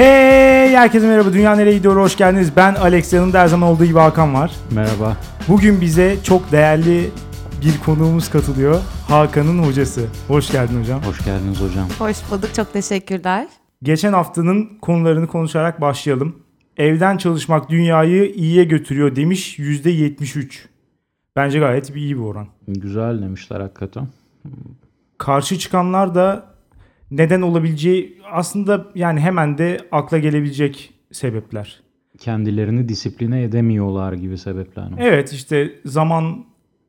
[0.00, 1.32] Hey herkese merhaba.
[1.32, 1.96] Dünya nereye gidiyor?
[1.96, 2.56] Hoş geldiniz.
[2.56, 3.12] Ben Alex.
[3.12, 4.52] Yanımda her zaman olduğu gibi Hakan var.
[4.70, 5.16] Merhaba.
[5.48, 7.10] Bugün bize çok değerli
[7.64, 8.80] bir konuğumuz katılıyor.
[9.08, 10.06] Hakan'ın hocası.
[10.28, 11.02] Hoş geldin hocam.
[11.02, 11.88] Hoş geldiniz hocam.
[11.98, 12.54] Hoş bulduk.
[12.54, 13.48] Çok teşekkürler.
[13.82, 16.36] Geçen haftanın konularını konuşarak başlayalım.
[16.76, 20.58] Evden çalışmak dünyayı iyiye götürüyor demiş %73.
[21.36, 22.46] Bence gayet bir iyi bir oran.
[22.68, 24.08] Güzel demişler hakikaten.
[25.18, 26.49] Karşı çıkanlar da
[27.10, 31.80] neden olabileceği aslında yani hemen de akla gelebilecek sebepler.
[32.18, 34.90] Kendilerini disipline edemiyorlar gibi sebepler.
[34.90, 34.96] mi?
[34.98, 36.44] Evet işte zaman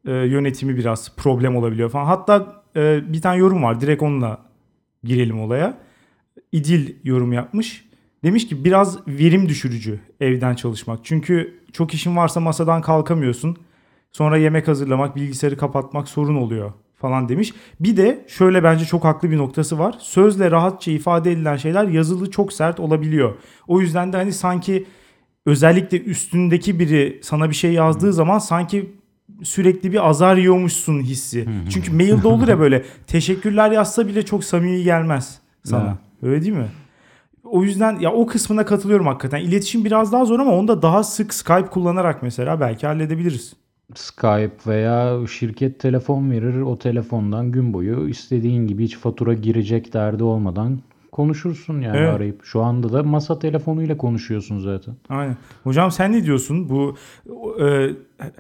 [0.06, 2.06] e, yönetimi biraz problem olabiliyor falan.
[2.06, 4.38] Hatta e, bir tane yorum var direkt onunla
[5.04, 5.78] girelim olaya.
[6.52, 7.86] İdil yorum yapmış.
[8.24, 11.00] Demiş ki biraz verim düşürücü evden çalışmak.
[11.04, 13.58] Çünkü çok işin varsa masadan kalkamıyorsun.
[14.12, 17.54] Sonra yemek hazırlamak, bilgisayarı kapatmak sorun oluyor falan demiş.
[17.80, 19.96] Bir de şöyle bence çok haklı bir noktası var.
[20.00, 23.36] Sözle rahatça ifade edilen şeyler yazılı çok sert olabiliyor.
[23.68, 24.86] O yüzden de hani sanki
[25.46, 28.92] özellikle üstündeki biri sana bir şey yazdığı zaman sanki
[29.44, 31.48] sürekli bir azar yiyormuşsun hissi.
[31.70, 35.88] Çünkü mailde olur ya böyle teşekkürler yazsa bile çok samimi gelmez sana.
[35.88, 36.32] Evet.
[36.32, 36.68] Öyle değil mi?
[37.44, 39.40] O yüzden ya o kısmına katılıyorum hakikaten.
[39.40, 43.54] İletişim biraz daha zor ama onu da daha sık Skype kullanarak mesela belki halledebiliriz.
[43.96, 46.62] Skype veya şirket telefon verir.
[46.62, 50.80] O telefondan gün boyu istediğin gibi hiç fatura girecek derdi olmadan
[51.12, 52.14] konuşursun yani Evet.
[52.16, 52.46] arayıp.
[52.46, 54.96] Şu anda da masa telefonuyla konuşuyorsun zaten.
[55.10, 55.38] Aynen.
[55.64, 56.70] Hocam sen ne diyorsun?
[56.70, 56.96] Bu
[57.64, 57.90] e,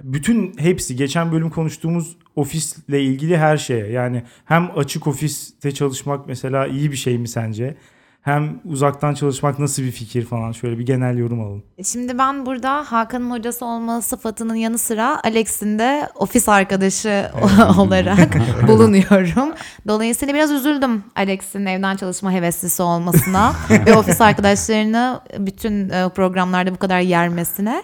[0.03, 3.87] bütün hepsi geçen bölüm konuştuğumuz ofisle ilgili her şeye.
[3.87, 7.75] Yani hem açık ofiste çalışmak mesela iyi bir şey mi sence?
[8.21, 11.63] Hem uzaktan çalışmak nasıl bir fikir falan şöyle bir genel yorum alalım.
[11.85, 17.31] Şimdi ben burada Hakan'ın hocası olma sıfatının yanı sıra Alex'in de ofis arkadaşı
[17.77, 18.29] olarak
[18.67, 19.53] bulunuyorum.
[19.87, 23.53] Dolayısıyla biraz üzüldüm Alex'in evden çalışma heveslisi olmasına
[23.85, 27.83] ve ofis arkadaşlarını bütün e, programlarda bu kadar yermesine.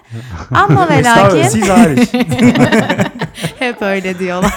[0.52, 2.10] Ama ve lakin Siz hariç.
[3.60, 4.54] Hep öyle diyorlar.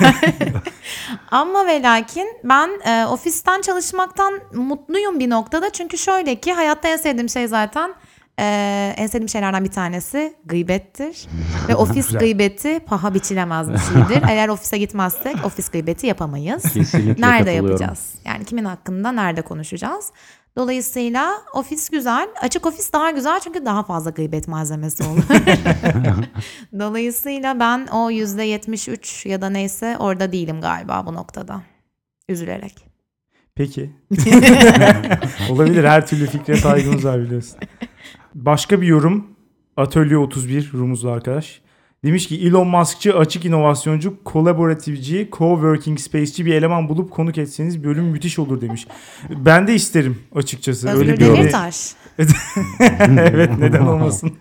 [1.30, 5.70] Ama ve lakin ben e, ofisten çalışmaktan mutluyum bir noktada.
[5.70, 7.94] Çünkü şöyle ki hayatta en sevdiğim şey zaten
[8.40, 11.26] e, en sevdiğim şeylerden bir tanesi gıybettir.
[11.68, 14.22] Ve ofis gıybeti paha biçilemez bir şeydir.
[14.28, 16.62] Eğer ofise gitmezsek ofis gıybeti yapamayız.
[16.62, 18.14] Kesinlikle Nerede yapacağız?
[18.24, 20.12] Yani kimin hakkında nerede konuşacağız?
[20.56, 22.28] Dolayısıyla ofis güzel.
[22.42, 25.22] Açık ofis daha güzel çünkü daha fazla gıybet malzemesi olur.
[26.78, 31.62] Dolayısıyla ben o yüzde yetmiş üç ya da neyse orada değilim galiba bu noktada.
[32.28, 32.74] Üzülerek.
[33.54, 33.90] Peki.
[35.50, 37.58] Olabilir her türlü fikre saygımız var biliyorsun.
[38.34, 39.36] Başka bir yorum.
[39.76, 41.62] Atölye 31 Rumuzlu arkadaş.
[42.04, 48.04] Demiş ki Elon Musk'çı, açık inovasyoncu, kolaboratifci, co-working space'ci bir eleman bulup konuk etseniz bölüm
[48.04, 48.86] müthiş olur demiş.
[49.30, 50.88] Ben de isterim açıkçası.
[50.88, 51.92] Özgür Öyle bir Demirtaş.
[53.18, 54.32] evet neden olmasın.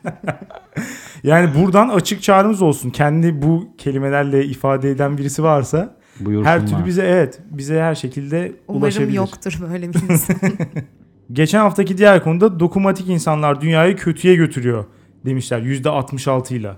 [1.23, 2.89] yani buradan açık çağrımız olsun.
[2.89, 6.61] Kendi bu kelimelerle ifade eden birisi varsa Buyursunlar.
[6.61, 9.13] her türlü bize evet bize her şekilde Umarım ulaşabilir.
[9.13, 10.35] yoktur böyle bir insan.
[11.33, 14.85] Geçen haftaki diğer konuda dokunmatik insanlar dünyayı kötüye götürüyor
[15.25, 16.71] demişler %66 ile.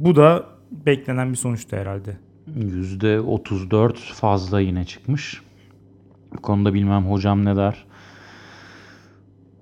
[0.00, 2.16] Bu da beklenen bir sonuçtu herhalde.
[2.58, 5.42] %34 fazla yine çıkmış.
[6.32, 7.86] Bu konuda bilmem hocam ne der.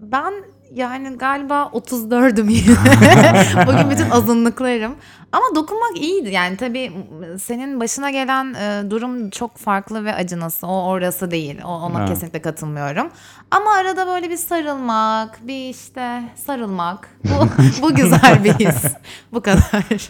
[0.01, 0.35] ben
[0.77, 3.67] yani galiba 34'üm yine.
[3.67, 4.95] Bugün bütün azınlıklarım.
[5.33, 6.31] Ama dokunmak iyiydi.
[6.31, 6.93] Yani tabii
[7.41, 10.67] senin başına gelen e, durum çok farklı ve acınası.
[10.67, 11.61] O orası değil.
[11.65, 12.09] O, ona Evet.
[12.09, 13.11] kesinlikle katılmıyorum.
[13.51, 17.09] Ama arada böyle bir sarılmak, bir işte sarılmak.
[17.25, 17.49] Bu,
[17.83, 18.85] bu güzel bir his.
[19.33, 20.09] Bu kadar.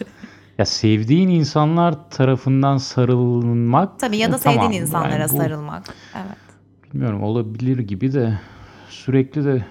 [0.58, 4.62] Ya sevdiğin insanlar tarafından sarılmak Tabii ya da e, tamam.
[4.62, 5.82] sevdiğin insanlara Yani bu- sarılmak.
[6.14, 6.36] Evet.
[6.94, 8.38] Bilmiyorum olabilir gibi de
[8.90, 9.64] sürekli de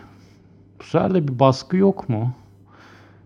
[0.79, 2.33] bu sefer de bir baskı yok mu?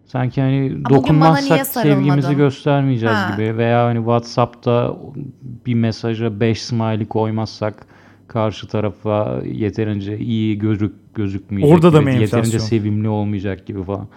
[0.06, 3.36] Sanki hani niye dokunmazsak sevgimizi göstermeyeceğiz Ha.
[3.36, 4.98] gibi veya hani WhatsApp'ta
[5.66, 7.86] bir mesaja 5 smiley koymazsak
[8.28, 12.68] karşı tarafa yeterince iyi gözük gözükmeyecek Orada da gibi, mı yeterince enflasyon?
[12.80, 14.08] sevimli olmayacak gibi falan.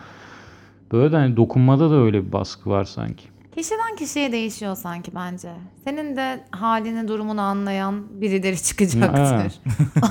[0.92, 3.24] Böyle de hani dokunmada da öyle bir baskı var sanki.
[3.56, 5.52] Kişiden kişiye değişiyor sanki bence.
[5.84, 9.52] Senin de halini, durumunu anlayan birileri çıkacaktır.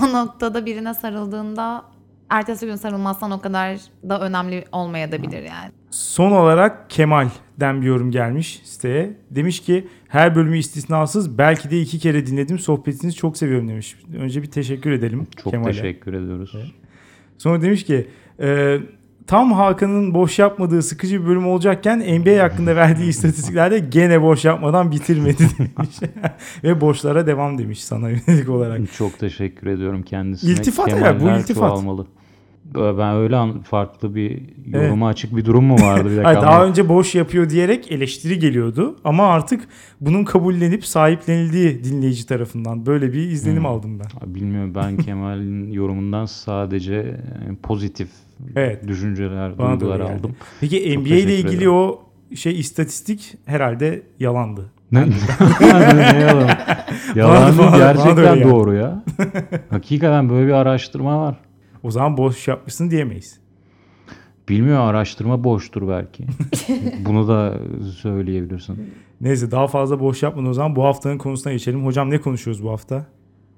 [0.04, 1.84] O noktada birine sarıldığında
[2.32, 3.78] ertesi gün sarılmazsan o kadar
[4.10, 5.72] da önemli olmayabilir yani.
[5.92, 9.18] Son olarak Kemal'den bir yorum gelmiş siteye.
[9.30, 13.96] Demiş ki her bölümü istisnasız belki de iki kere dinledim sohbetinizi çok seviyorum demiş.
[14.18, 15.72] Önce bir teşekkür edelim Çok Kemal'e.
[15.72, 16.56] teşekkür ediyoruz.
[17.38, 18.08] Sonra demiş ki
[18.40, 18.78] e,
[19.28, 24.92] tam Hakan'ın boş yapmadığı sıkıcı bir bölüm olacakken NBA hakkında verdiği istatistiklerde gene boş yapmadan
[24.92, 26.00] bitirmedi demiş.
[26.64, 28.94] Ve boşlara devam demiş sana yönelik olarak.
[28.94, 30.52] Çok teşekkür ediyorum kendisine.
[30.52, 31.70] İltifat ya, bu Kemaller iltifat.
[31.70, 32.08] çoğalmalı.
[32.76, 36.04] Ben öyle an, farklı bir yoruma açık bir durum mu vardı?
[36.06, 39.68] Bir dakika Hayır, daha önce boş yapıyor diyerek eleştiri geliyordu ama artık
[40.02, 43.66] bunun kabullenip sahiplenildiği dinleyici tarafından böyle bir izlenim Hmm.
[43.66, 44.36] aldım ben.
[44.36, 47.18] Bilmiyorum ben Kemal'in yorumundan sadece
[47.64, 48.10] pozitif
[48.56, 48.88] Evet.
[48.88, 50.36] düşünceler, Bana duygular aldım.
[50.62, 51.72] Peki Çok NBA ile ilgili ederim.
[51.74, 52.00] o
[52.36, 54.72] şey istatistik herhalde yalandı.
[54.92, 55.06] Ne?
[55.62, 56.50] ne yalan?
[57.16, 59.04] Yalan bana- gerçekten doğru ya.
[59.70, 61.36] Hakikaten böyle bir araştırma var.
[61.84, 63.40] O zaman boş yapmışsın diyemeyiz.
[64.50, 66.26] Bilmiyorum araştırma boştur belki.
[67.06, 67.60] Bunu da
[68.02, 68.94] söyleyebilirsin.
[69.22, 71.86] Neyse daha fazla boş yapmadan o zaman bu haftanın konusuna geçelim.
[71.86, 73.06] Hocam ne konuşuyoruz bu hafta?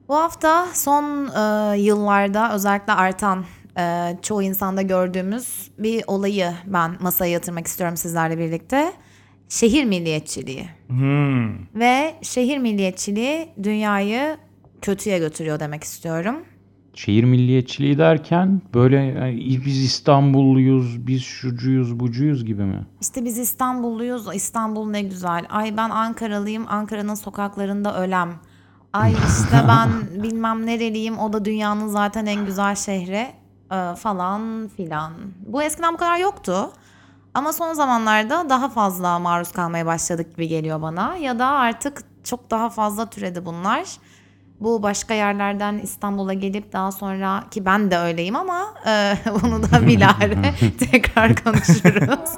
[0.10, 3.46] Bu hafta son e, yıllarda özellikle artan
[3.80, 8.94] e, çoğu insanda gördüğümüz bir olayı ben masaya yatırmak istiyorum sizlerle birlikte.
[9.50, 10.66] Şehir milliyetçiliği.
[10.88, 11.54] Hmm.
[11.76, 14.38] Ve şehir milliyetçiliği dünyayı
[14.82, 16.36] kötüye götürüyor demek istiyorum.
[16.94, 22.86] Şehir milliyetçiliği derken böyle yani biz İstanbulluyuz, biz şucuyuz, bucuyuz gibi mi?
[23.02, 25.46] İşte biz İstanbulluyuz, İstanbul ne güzel.
[25.50, 28.34] Ay ben Ankaralıyım, Ankara'nın sokaklarında ölem.
[28.94, 29.90] Ay işte ben
[30.24, 33.28] bilmem nereliyim, o da dünyanın zaten en güzel şehri
[33.72, 35.14] e, falan filan.
[35.48, 36.72] Bu eskiden bu kadar yoktu.
[37.34, 41.16] Ama son zamanlarda daha fazla maruz kalmaya başladık gibi geliyor bana.
[41.16, 43.98] Ya da artık çok daha fazla türedi bunlar.
[44.60, 49.88] Bu başka yerlerden İstanbul'a gelip daha sonra ki ben de öyleyim ama e, bunu da
[49.88, 50.54] bilahare
[50.92, 52.30] tekrar konuşuruz.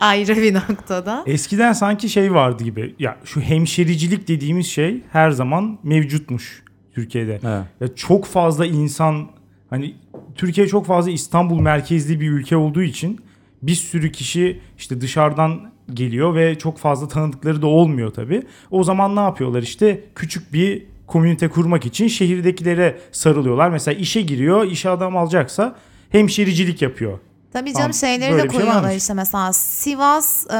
[0.00, 1.22] Ayrı bir noktada.
[1.26, 2.94] Eskiden sanki şey vardı gibi.
[2.98, 6.62] Ya şu hemşericilik dediğimiz şey her zaman mevcutmuş
[6.94, 7.40] Türkiye'de.
[7.44, 7.64] Evet.
[7.80, 9.28] Ya çok fazla insan
[9.70, 9.94] hani
[10.34, 13.20] Türkiye çok fazla İstanbul merkezli bir ülke olduğu için
[13.62, 18.42] bir sürü kişi işte dışarıdan geliyor ve çok fazla tanıdıkları da olmuyor tabii.
[18.70, 23.70] O zaman ne yapıyorlar işte küçük bir komünite kurmak için şehirdekilere sarılıyorlar.
[23.70, 25.76] Mesela işe giriyor, işe adam alacaksa
[26.10, 27.18] hemşericilik yapıyor.
[27.52, 29.02] Tabii canım şeyleri böyle de bir şey koyuyorlar varmış.
[29.02, 30.54] işte mesela Sivas e,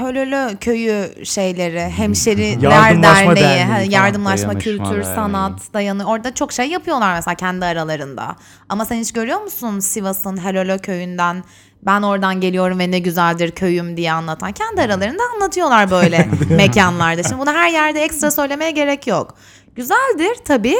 [0.00, 3.90] Hölölö köyü şeyleri hemşeriler Yardımlaşma derneği, derneği ha, falan.
[3.90, 5.14] yardımlaşma Dayanışma kültür derneği.
[5.14, 8.36] sanat dayanı orada çok şey yapıyorlar mesela kendi aralarında.
[8.68, 11.44] Ama sen hiç görüyor musun Sivas'ın Hölölö köyünden
[11.82, 14.52] ben oradan geliyorum ve ne güzeldir köyüm diye anlatan.
[14.52, 17.22] Kendi aralarında anlatıyorlar böyle mekanlarda.
[17.22, 19.34] Şimdi bunu her yerde ekstra söylemeye gerek yok.
[19.74, 20.76] Güzeldir tabii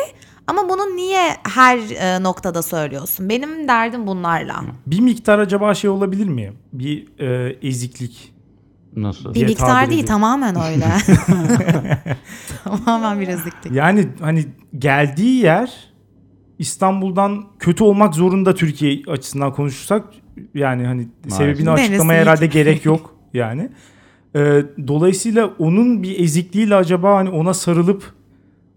[0.47, 3.29] ama bunu niye her e, noktada söylüyorsun?
[3.29, 4.65] Benim derdim bunlarla.
[4.87, 6.53] Bir miktar acaba şey olabilir mi?
[6.73, 8.35] Bir e, eziklik.
[8.97, 9.35] Nasıl?
[9.35, 10.07] Bir miktar değil edeyim.
[10.07, 10.87] tamamen öyle.
[12.65, 13.73] tamamen bir eziklik.
[13.73, 14.47] Yani hani
[14.79, 15.95] geldiği yer
[16.59, 20.05] İstanbul'dan kötü olmak zorunda Türkiye açısından konuşursak
[20.55, 23.71] yani hani sebebini Neresi açıklamaya iyi herhalde gerek yok yani.
[24.37, 28.13] Ee, dolayısıyla onun bir ezikliğiyle acaba hani ona sarılıp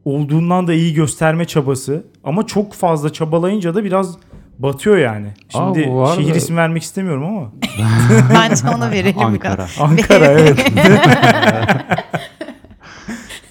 [0.08, 4.18] olduğundan da iyi gösterme çabası ama çok fazla çabalayınca da biraz
[4.60, 5.28] batıyor yani.
[5.54, 7.52] Aa, Şimdi bu arada- şehir isim vermek istemiyorum ama.
[8.34, 9.54] Bence ona verelim Ankara.
[9.58, 9.78] biraz.
[9.82, 10.72] Ankara evet.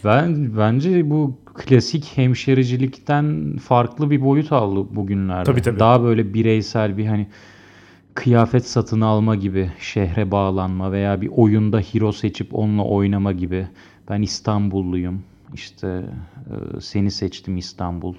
[0.04, 5.44] Ben bence bu klasik hemşericilikten farklı bir boyut aldı bugünlerde.
[5.44, 5.78] Tabii, tabii.
[5.78, 7.26] Daha böyle bireysel bir hani
[8.14, 13.66] kıyafet satın alma gibi şehre bağlanma veya bir oyunda hero seçip onunla oynama gibi.
[14.10, 15.22] Ben İstanbulluyum.
[15.54, 18.14] İşte e, seni seçtim İstanbul.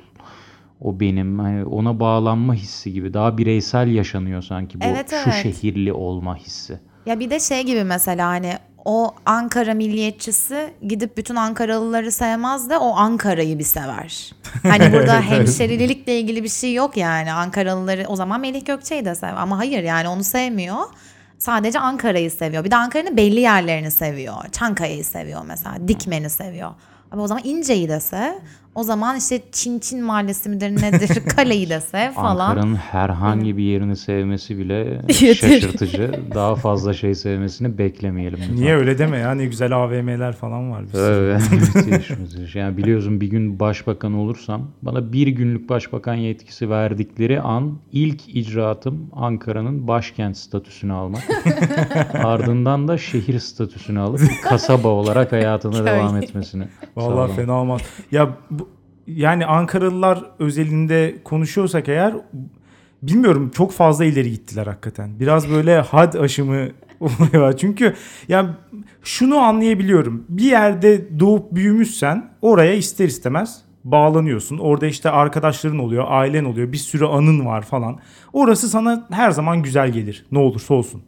[0.81, 1.39] O benim.
[1.39, 3.13] Hani ona bağlanma hissi gibi.
[3.13, 5.43] Daha bireysel yaşanıyor sanki bu Evet, şu evet.
[5.43, 6.79] şehirli olma hissi.
[7.05, 8.53] Ya bir de şey gibi mesela hani
[8.85, 14.35] o Ankara milliyetçisi gidip bütün Ankaralıları sevmez de o Ankara'yı bir sever.
[14.63, 17.33] Hani burada hemşerilikle ilgili bir şey yok yani.
[17.33, 20.77] Ankaralıları o zaman Melih Gökçe'yi de sev ama hayır yani onu sevmiyor.
[21.37, 22.63] Sadece Ankara'yı seviyor.
[22.63, 24.35] Bir de Ankara'nın belli yerlerini seviyor.
[24.51, 25.87] Çankaya'yı seviyor mesela.
[25.87, 26.71] Dikmen'i seviyor.
[27.11, 28.33] Ama o zaman İnce'yi de sev.
[28.77, 32.49] O zaman işte Çin Çin Mahallesi midir nedir Kale'yi de sev falan.
[32.49, 36.11] Ankara'nın herhangi bir yerini sevmesi bile şaşırtıcı.
[36.35, 38.39] Daha fazla şey sevmesini beklemeyelim.
[38.41, 38.55] lütfen.
[38.55, 40.83] Niye öyle deme ya ne güzel AVM'ler falan var.
[40.83, 41.01] Bir sürü.
[41.01, 42.55] Evet, müthiş, müthiş.
[42.55, 49.09] Yani biliyorsun bir gün başbakan olursam bana bir günlük başbakan yetkisi verdikleri an ilk icraatım
[49.13, 51.23] Ankara'nın başkent statüsünü almak.
[52.13, 56.67] Ardından da şehir statüsünü alıp kasaba olarak hayatına devam etmesini.
[56.95, 57.81] Vallahi fena olmaz.
[58.11, 58.66] Ya bu,
[59.07, 62.13] yani Ankaralılar özelinde konuşuyorsak eğer
[63.01, 65.19] bilmiyorum çok fazla ileri gittiler hakikaten.
[65.19, 66.67] Biraz böyle had aşımı
[66.99, 67.57] olay var.
[67.57, 67.93] Çünkü
[68.27, 68.57] ya
[69.03, 70.25] şunu anlayabiliyorum.
[70.29, 74.57] Bir yerde doğup büyümüşsen oraya ister istemez bağlanıyorsun.
[74.57, 77.99] Orada işte arkadaşların oluyor, ailen oluyor, bir sürü anın var falan.
[78.33, 80.25] Orası sana her zaman güzel gelir.
[80.31, 81.01] Ne olursa olsun.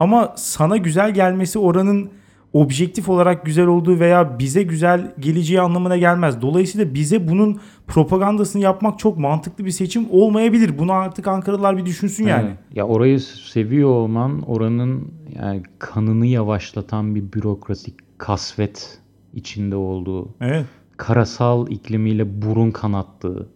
[0.00, 2.10] Ama sana güzel gelmesi oranın
[2.52, 6.42] objektif olarak güzel olduğu veya bize güzel geleceği anlamına gelmez.
[6.42, 10.78] Dolayısıyla bize bunun propagandasını yapmak çok mantıklı bir seçim olmayabilir.
[10.78, 12.48] Bunu artık Ankaralılar bir düşünsün yani.
[12.48, 12.58] Evet.
[12.74, 18.98] Ya orayı seviyor olman oranın yani kanını yavaşlatan bir bürokratik kasvet
[19.34, 20.66] içinde olduğu, Evet.
[20.96, 23.48] karasal iklimiyle burun kanattığı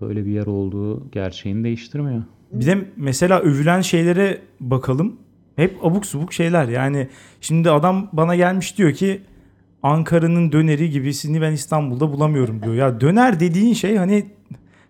[0.00, 2.22] böyle bir yer olduğu gerçeğini değiştirmiyor.
[2.52, 5.16] Bir de mesela övülen şeylere bakalım.
[5.58, 6.68] Hep abuk subuk şeyler.
[6.68, 7.08] Yani
[7.40, 9.22] şimdi adam bana gelmiş diyor ki
[9.82, 12.74] Ankara'nın döneri gibisini ben İstanbul'da bulamıyorum diyor.
[12.74, 14.26] Ya döner dediğin şey hani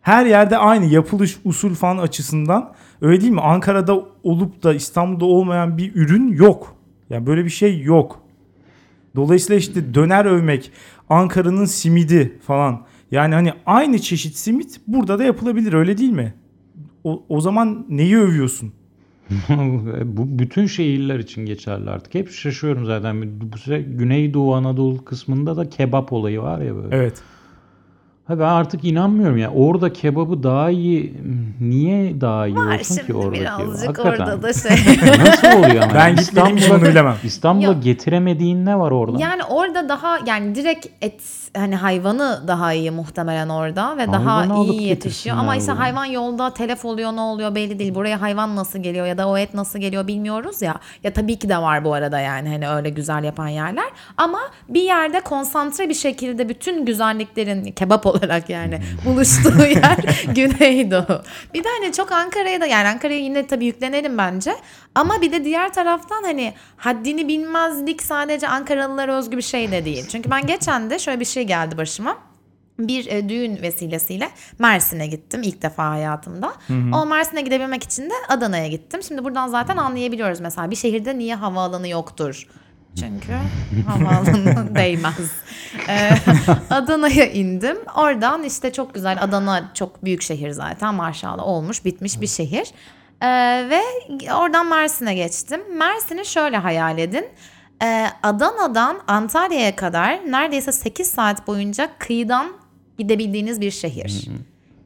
[0.01, 3.41] her yerde aynı yapılış usul falan açısından öyle değil mi?
[3.41, 6.77] Ankara'da olup da İstanbul'da olmayan bir ürün yok.
[7.11, 8.23] Yani böyle bir şey yok.
[9.17, 10.73] Dolayısıyla işte döner övmek,
[11.09, 12.87] Ankara'nın simidi falan.
[13.11, 16.35] Yani hani aynı çeşit simit burada da yapılabilir öyle değil mi?
[17.05, 18.73] O, o zaman neyi övüyorsun?
[20.05, 22.15] Bu bütün şehirler için geçerli artık.
[22.15, 23.41] Hep şaşıyorum zaten.
[23.41, 23.57] Bu
[23.87, 26.97] Güneydoğu Anadolu kısmında da kebap olayı var ya böyle.
[26.97, 27.23] Evet.
[28.29, 29.51] Ha ben artık inanmıyorum ya.
[29.51, 31.15] Orada kebabı daha iyi
[31.61, 33.41] niye daha iyi Var olsun ki şimdi oradaki?
[33.41, 34.11] birazcık Hakikaten.
[34.11, 34.71] orada da şey.
[35.19, 35.95] Nasıl oluyor ama?
[35.95, 36.37] Ben için
[36.71, 37.15] onu bilemem.
[37.25, 37.83] İstanbul'a Yok.
[37.83, 39.19] getiremediğin ne var orada?
[39.21, 41.21] Yani orada daha yani direkt et
[41.57, 45.37] hani hayvanı daha iyi muhtemelen orada ve daha Hayvanı alıp iyi yetişiyor.
[45.37, 45.81] Ama işte buraya.
[45.83, 47.95] hayvan yolda telef oluyor ne oluyor belli değil.
[47.95, 50.75] Buraya hayvan nasıl geliyor ya da o et nasıl geliyor bilmiyoruz ya.
[51.05, 53.89] Ya tabii ki de var bu arada yani hani öyle güzel yapan yerler.
[54.17, 59.99] Ama bir yerde konsantre bir şekilde bütün güzelliklerin kebap olarak yani buluştuğu yer
[60.35, 61.23] Güneydoğu.
[61.55, 64.55] Bir de hani çok Ankara'ya da yani Ankara'ya yine tabii yüklenelim bence.
[64.95, 70.07] Ama bir de diğer taraftan hani haddini bilmezlik sadece Ankaralılara özgü bir şey de değil.
[70.09, 72.17] Çünkü ben geçen de şöyle bir şey geldi başıma.
[72.79, 76.53] Bir e, düğün vesilesiyle Mersin'e gittim ilk defa hayatımda.
[76.95, 79.03] O Mersin'e gidebilmek için de Adana'ya gittim.
[79.03, 82.47] Şimdi buradan zaten anlayabiliyoruz mesela bir şehirde niye havaalanı yoktur.
[83.01, 83.33] Çünkü
[83.87, 85.31] havaalanı değmez.
[85.89, 86.11] Ee,
[86.71, 87.77] Adana'ya indim.
[87.97, 92.69] Oradan işte çok güzel Adana çok büyük şehir zaten maşallah olmuş bitmiş bir şehir.
[93.23, 93.27] Ee,
[93.71, 93.81] ve
[94.35, 95.61] oradan Mersin'e geçtim.
[95.79, 97.27] Mersin'i şöyle hayal edin.
[97.83, 102.53] Ee, Adana'dan Antalya'ya kadar neredeyse 8 saat boyunca kıyıdan
[102.99, 104.29] gidebildiğiniz bir şehir.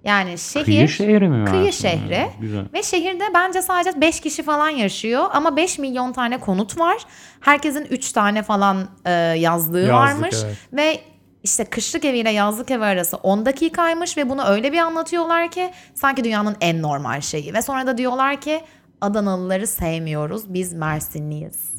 [0.05, 2.19] Yani şehir Kıyı şehri mi Kıyı şehri.
[2.19, 2.65] Ha, güzel.
[2.75, 6.97] Ve şehirde bence sadece 5 kişi falan yaşıyor ama 5 milyon tane konut var.
[7.41, 10.57] Herkesin 3 tane falan e, yazlığı Yazlık, varmış evet.
[10.73, 11.01] ve
[11.43, 16.25] işte kışlık eviyle yazlık evi arası 10 dakikaymış ve bunu öyle bir anlatıyorlar ki sanki
[16.25, 17.55] dünyanın en normal şeyi.
[17.55, 18.61] Ve sonra da diyorlar ki
[19.03, 20.55] Adanalıları sevmiyoruz.
[20.55, 21.75] Biz Mersinliyiz.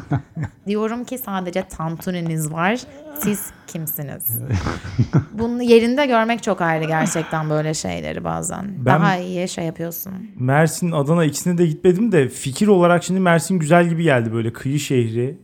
[0.66, 2.80] Diyorum ki sadece tantuniniz var.
[3.22, 4.40] Siz kimsiniz?
[5.32, 8.66] Bunu yerinde görmek çok ayrı gerçekten böyle şeyleri bazen.
[8.78, 10.12] Ben- Daha iyi şey yapıyorsun.
[10.38, 14.78] Mersin, Adana ikisine de gitmedim de fikir olarak şimdi Mersin güzel gibi geldi böyle kıyı
[14.80, 15.38] şehri.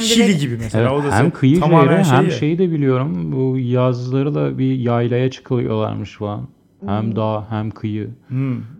[0.00, 0.08] Şili.
[0.08, 0.90] Şili gibi mesela.
[0.92, 1.70] Evet, O da hem kıyı şehri
[2.04, 3.32] hem şey şeyi de biliyorum.
[3.32, 6.48] Bu yazları da bir yaylaya çıkılıyorlarmış falan.
[6.86, 8.10] Hem dağ hem kıyı.
[8.28, 8.77] Hmm.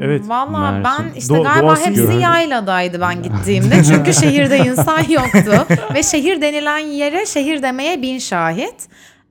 [0.00, 0.28] Evet.
[0.28, 2.20] Valla ben işte Do- galiba doğası hepsi görüyorum.
[2.20, 3.84] yayladaydı ben gittiğimde.
[3.88, 5.66] Çünkü şehirde insan yoktu.
[5.94, 8.74] Ve şehir denilen yere şehir demeye bin şahit.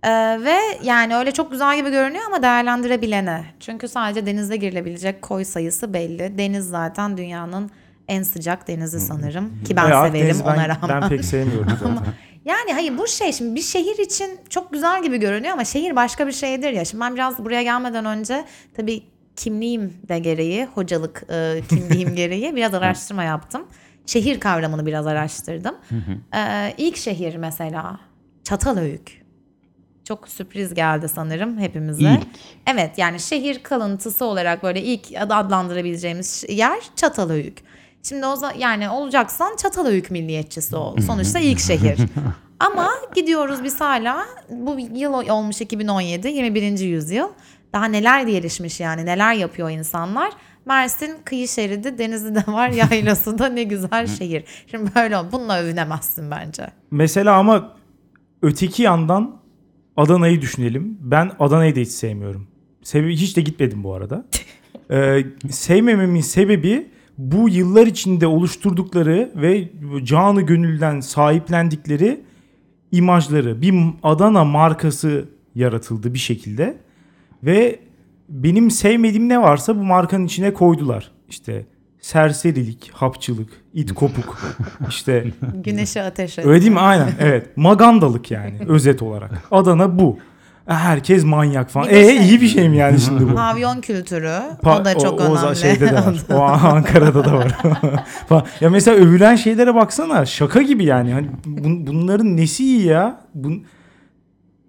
[0.04, 0.10] Ee,
[0.44, 3.44] ve yani öyle çok güzel gibi görünüyor ama değerlendirebilene.
[3.60, 6.38] Çünkü sadece denizde girilebilecek koy sayısı belli.
[6.38, 7.72] Deniz zaten dünyanın
[8.08, 9.64] en sıcak denizi sanırım.
[9.68, 11.02] Ki ben E, severim Akdeniz ona ben, rağmen.
[11.02, 11.98] Ben pek sevmiyorum zaten.
[12.46, 16.28] Yani hayır bu şey şimdi bir şehir için çok güzel gibi görünüyor ama şehir başka
[16.28, 16.86] bir şeydir ya.
[16.86, 18.46] Şimdi ben biraz buraya gelmeden önce
[18.78, 19.04] tabii
[19.36, 23.68] kimliğim de gereği, hocalık e, kimliğim gereği biraz araştırma yaptım.
[24.06, 25.76] Şehir kavramını biraz araştırdım.
[26.36, 28.00] Ee, ilk şehir mesela
[28.44, 29.22] Çatalhöyük.
[30.04, 32.02] Çok sürpriz geldi sanırım hepimize.
[32.12, 32.28] İlk.
[32.68, 37.64] Evet yani şehir kalıntısı olarak böyle ilk adlandırabileceğimiz yer Çatalhöyük.
[38.04, 40.98] Şimdi o yani olacaksan Çatalhöyük milliyetçisi ol.
[41.02, 42.00] Sonuçta ilk şehir.
[42.60, 46.80] Ama gidiyoruz biz hala bu yıl olmuş 2017 21.
[46.80, 47.28] yüzyıl.
[47.74, 50.34] Daha neler gelişmiş yani neler yapıyor insanlar.
[50.66, 54.44] Mersin kıyı şeridi denizi de var yaylası da ne güzel şehir.
[54.72, 56.68] Şimdi böyle bununla övünemezsin bence.
[56.92, 57.76] Mesela ama
[58.42, 59.40] öteki yandan
[59.98, 60.98] Adana'yı düşünelim.
[61.02, 62.48] Ben Adana'yı da hiç sevmiyorum.
[62.84, 64.26] Sebebi hiç de gitmedim bu arada.
[64.92, 69.70] Ee, sevmememin sebebi bu yıllar içinde oluşturdukları ve
[70.04, 72.22] canı gönülden sahiplendikleri
[72.92, 73.62] imajları.
[73.62, 73.74] Bir
[74.04, 76.78] Adana markası yaratıldı bir şekilde.
[77.44, 77.80] Ve
[78.30, 81.12] benim sevmediğim ne varsa bu markanın içine koydular.
[81.30, 81.66] İşte
[82.02, 84.38] serserilik, hapçılık, it kopuk.
[84.90, 86.46] işte Güneşe ateş et.
[86.46, 86.80] Öyle değil mi?
[86.80, 87.10] Aynen.
[87.20, 87.58] Evet.
[87.58, 89.32] Magandalık yani özet olarak.
[89.52, 90.18] Adana bu.
[90.66, 91.90] herkes manyak falan.
[91.90, 93.36] Bir E şey- iyi bir şey mi yani şimdi bu?
[93.36, 94.28] Pavyon kültürü
[94.64, 95.46] Pa- o da çok o, önemli.
[95.48, 96.16] O şeyde de var.
[96.34, 97.56] O Ankara'da da var.
[98.62, 100.26] Ya mesela övülen şeylere baksana.
[100.26, 101.14] Şaka gibi yani.
[101.14, 103.22] Hani bun- bunların nesi iyi ya?
[103.34, 103.64] Bun,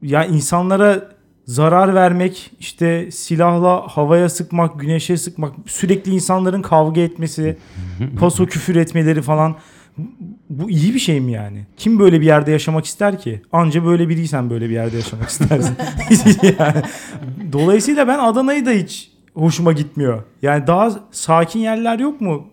[0.02, 1.08] ya insanlara
[1.50, 7.56] zarar vermek, işte silahla havaya sıkmak, güneşe sıkmak, sürekli insanların kavga etmesi,
[8.20, 9.56] paso küfür etmeleri falan.
[10.50, 11.66] Bu iyi bir şey mi yani?
[11.76, 13.42] Kim böyle bir yerde yaşamak ister ki?
[13.52, 15.76] Anca böyle biriysen böyle bir yerde yaşamak istersin.
[16.58, 16.82] yani,
[17.52, 20.22] dolayısıyla ben Adana'yı da hiç hoşuma gitmiyor.
[20.42, 22.46] Yani daha sakin yerler yok mu?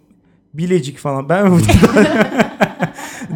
[0.53, 1.29] Bilecik falan.
[1.29, 1.61] Ben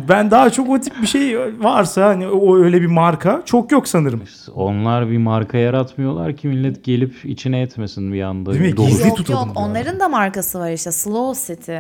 [0.10, 3.88] ben daha çok o tip bir şey varsa hani o öyle bir marka çok yok
[3.88, 4.22] sanırım.
[4.56, 8.54] Onlar bir marka yaratmıyorlar ki millet gelip içine etmesin bir anda.
[8.54, 8.78] Değil mi?
[8.78, 8.88] Dolu.
[8.88, 11.78] Gizli yok yok onların da markası var işte Slow City.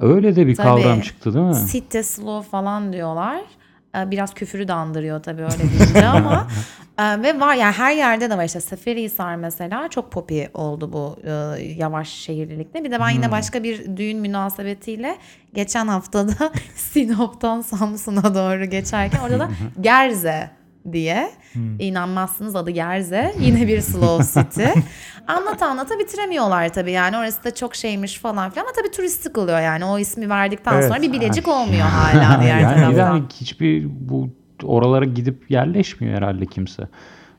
[0.00, 0.66] Öyle de bir Tabii.
[0.68, 1.56] kavram çıktı değil mi?
[1.72, 3.40] City Slow falan diyorlar.
[3.96, 6.48] Ee, Biraz küfürü de andırıyor tabii öyle deyince ama
[6.98, 8.44] e, ve var yani her yerde de var.
[8.44, 11.30] İşte Seferihisar mesela çok popi oldu bu e,
[11.62, 12.84] yavaş şehirlilikte.
[12.84, 15.16] Bir de ben yine başka bir düğün münasebetiyle
[15.54, 19.48] geçen haftada Sinop'tan Samsun'a doğru geçerken orada da
[19.80, 20.50] Gerze
[20.92, 21.30] diye.
[21.78, 23.34] İnanmazsınız adı Gerze.
[23.40, 24.64] Yine bir slow city.
[25.26, 27.16] Anlata anlata bitiremiyorlar tabii yani.
[27.16, 28.64] Orası da çok şeymiş falan filan.
[28.64, 29.84] Ama tabii turistik oluyor yani.
[29.84, 30.88] O ismi verdikten Evet.
[30.88, 33.10] sonra bir bilecik olmuyor hala diğer yani taraftan.
[33.10, 34.28] hani hiçbir bu
[34.64, 36.82] oralara gidip yerleşmiyor herhalde kimse.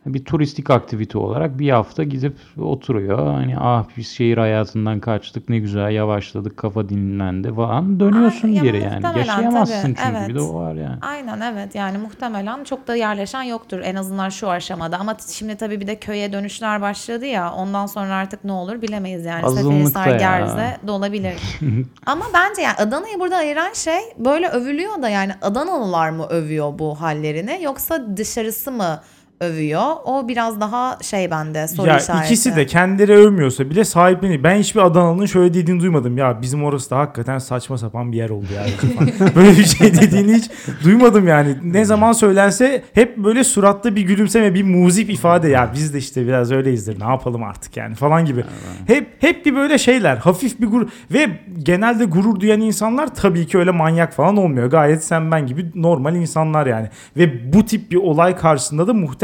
[0.05, 3.33] Bir turistik aktivite olarak bir hafta gidip oturuyor.
[3.33, 8.81] Hani ah biz şehir hayatından kaçtık ne güzel yavaşladık kafa dinlendi falan dönüyorsun Ay, geri
[8.81, 9.17] yani.
[9.17, 10.29] Yaşayamazsın tabii, çünkü evet.
[10.29, 10.97] bir de o var yani.
[11.01, 15.81] Aynen evet yani muhtemelen çok da yerleşen yoktur en azından şu aşamada ama şimdi tabii
[15.81, 20.17] bir de köye dönüşler başladı ya ondan sonra artık ne olur bilemeyiz yani Azınlıkta ya.
[20.17, 21.35] Gerze de olabilir.
[22.05, 27.01] ama bence yani Adana'yı burada ayıran şey böyle övülüyor da yani Adanalılar mı övüyor bu
[27.01, 28.99] hallerini yoksa dışarısı mı
[29.39, 29.83] övüyor?
[30.05, 32.25] O biraz daha şey bende soru ya işareti.
[32.25, 34.43] ikisi de kendileri övmüyorsa bile sahipleniyor.
[34.43, 36.17] Ben hiçbir Adanalı'nın şöyle dediğini duymadım.
[36.17, 38.69] Ya bizim orası da hakikaten saçma sapan bir yer oldu yani.
[38.69, 39.35] falan.
[39.35, 40.49] böyle bir şey dediğini hiç
[40.83, 41.55] duymadım yani.
[41.63, 45.49] Ne zaman söylense hep böyle suratta bir gülümseme, bir muzip ifade.
[45.49, 46.99] Ya biz de işte biraz öyleyizdir.
[46.99, 48.43] Ne yapalım artık yani falan gibi.
[48.87, 50.17] Hep hep bir böyle şeyler.
[50.17, 51.29] Hafif bir gurur ve
[51.63, 54.67] genelde gurur duyan insanlar tabii ki öyle manyak falan olmuyor.
[54.67, 56.89] Gayet sen ben gibi normal insanlar yani.
[57.17, 59.22] Ve bu tip bir olay karşısında da muhtemelen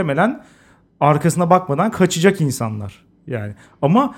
[1.00, 3.06] arkasına bakmadan kaçacak insanlar.
[3.28, 4.16] Yani ama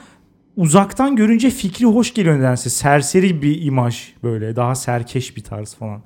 [0.57, 2.69] uzaktan görünce fikri hoş geliyor nedense.
[2.69, 6.01] Serseri bir imaj böyle daha serkeş bir tarz falan.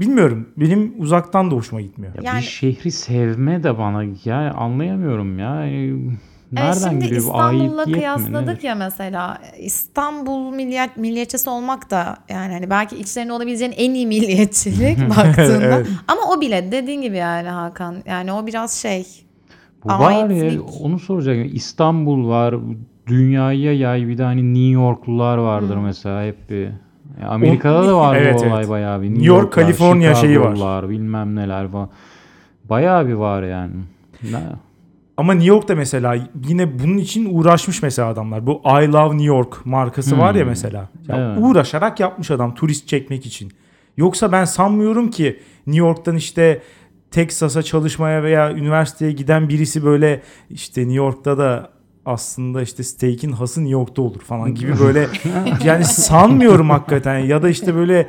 [0.00, 2.14] Bilmiyorum benim uzaktan da hoşuma gitmiyor.
[2.14, 5.66] Ya Yani- bir şehri sevme de bana ya anlayamıyorum ya.
[6.52, 8.62] Ee, E, Nereden şimdi İstanbul'la mi, kıyasladık nedir?
[8.62, 14.98] ya mesela İstanbul milliyet, milliyetçisi olmak da yani hani belki içlerinde olabileceğin en iyi milliyetçilik
[15.16, 15.86] baktığında Evet.
[16.08, 19.06] ama o bile dediğin gibi yani Hakan yani o biraz şey
[19.84, 21.50] Bu var ya onu soracağım.
[21.52, 22.54] İstanbul var.
[23.06, 26.68] Dünyaya yay bir de hani New Yorklular vardır mesela hep bir.
[27.28, 28.68] Amerika'da da var Evet, bu olay evet.
[28.70, 29.10] bayağı bir.
[29.10, 30.88] New York, Yorklar, Kaliforniya şeyi var.
[30.88, 31.88] Bilmem neler falan.
[32.64, 33.72] Bayağı bir var yani.
[34.22, 34.40] Ne?
[35.16, 36.16] Ama New York'ta mesela
[36.48, 38.46] yine bunun için uğraşmış mesela adamlar.
[38.46, 40.48] Bu I Love New York markası var ya Hmm.
[40.48, 40.88] mesela.
[41.08, 41.38] Ya Evet.
[41.40, 43.52] Uğraşarak yapmış adam turist çekmek için.
[43.96, 46.62] Yoksa ben sanmıyorum ki New York'tan işte
[47.10, 51.70] Texas'a çalışmaya veya üniversiteye giden birisi böyle işte New York'ta da
[52.06, 55.08] aslında işte steak'in hası New York'ta olur falan gibi böyle
[55.64, 58.06] yani sanmıyorum hakikaten ya da işte böyle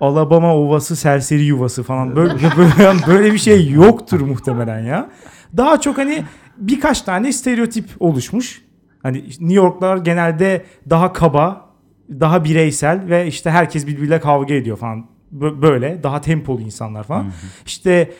[0.00, 2.72] Alabama ovası serseri yuvası falan böyle böyle,
[3.06, 5.10] böyle bir şey yoktur muhtemelen ya.
[5.56, 6.24] Daha çok hani
[6.58, 8.62] birkaç tane stereotip oluşmuş.
[9.02, 11.70] Hani New Yorklar genelde daha kaba,
[12.10, 15.06] daha bireysel ve işte herkes birbiriyle kavga ediyor falan.
[15.38, 17.32] Bö- Böyle daha tempolu insanlar falan.
[17.66, 18.12] İşte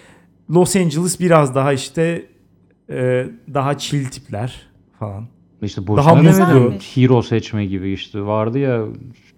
[0.51, 2.27] Los Angeles biraz daha işte
[2.90, 4.66] e, daha chill tipler
[4.99, 5.29] falan.
[5.62, 6.55] İşte Daha boşuna mutlu.
[6.61, 6.79] demedim.
[6.94, 8.20] Hero seçme gibi işte.
[8.23, 8.85] Vardı ya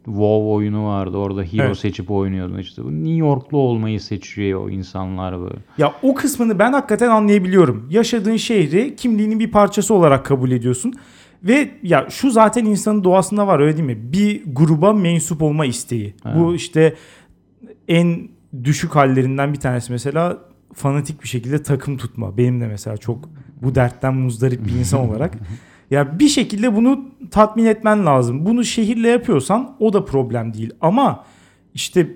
[0.07, 1.16] WoW oyunu vardı.
[1.16, 1.79] Orada hero Evet.
[1.79, 2.83] seçip oynuyordun işte.
[2.83, 5.57] New Yorklu olmayı seçiyor o insanlar böyle.
[5.79, 7.87] Ya o kısmını ben hakikaten anlayabiliyorum.
[7.90, 10.92] Yaşadığın şehri kimliğinin bir parçası olarak kabul ediyorsun.
[11.42, 14.12] Ve ya şu zaten insanın doğasında var öyle değil mi?
[14.12, 16.14] Bir gruba mensup olma isteği.
[16.37, 16.95] Bu işte
[17.88, 18.29] en
[18.64, 20.38] düşük hallerinden bir tanesi mesela
[20.75, 22.37] fanatik bir şekilde takım tutma.
[22.37, 23.29] Benim de mesela çok
[23.62, 25.35] bu dertten muzdarip bir insan olarak.
[25.90, 28.46] Ya bir şekilde bunu tatmin etmen lazım.
[28.46, 30.70] Bunu şehirle yapıyorsan o da problem değil.
[30.81, 31.25] Ama
[31.75, 32.09] işte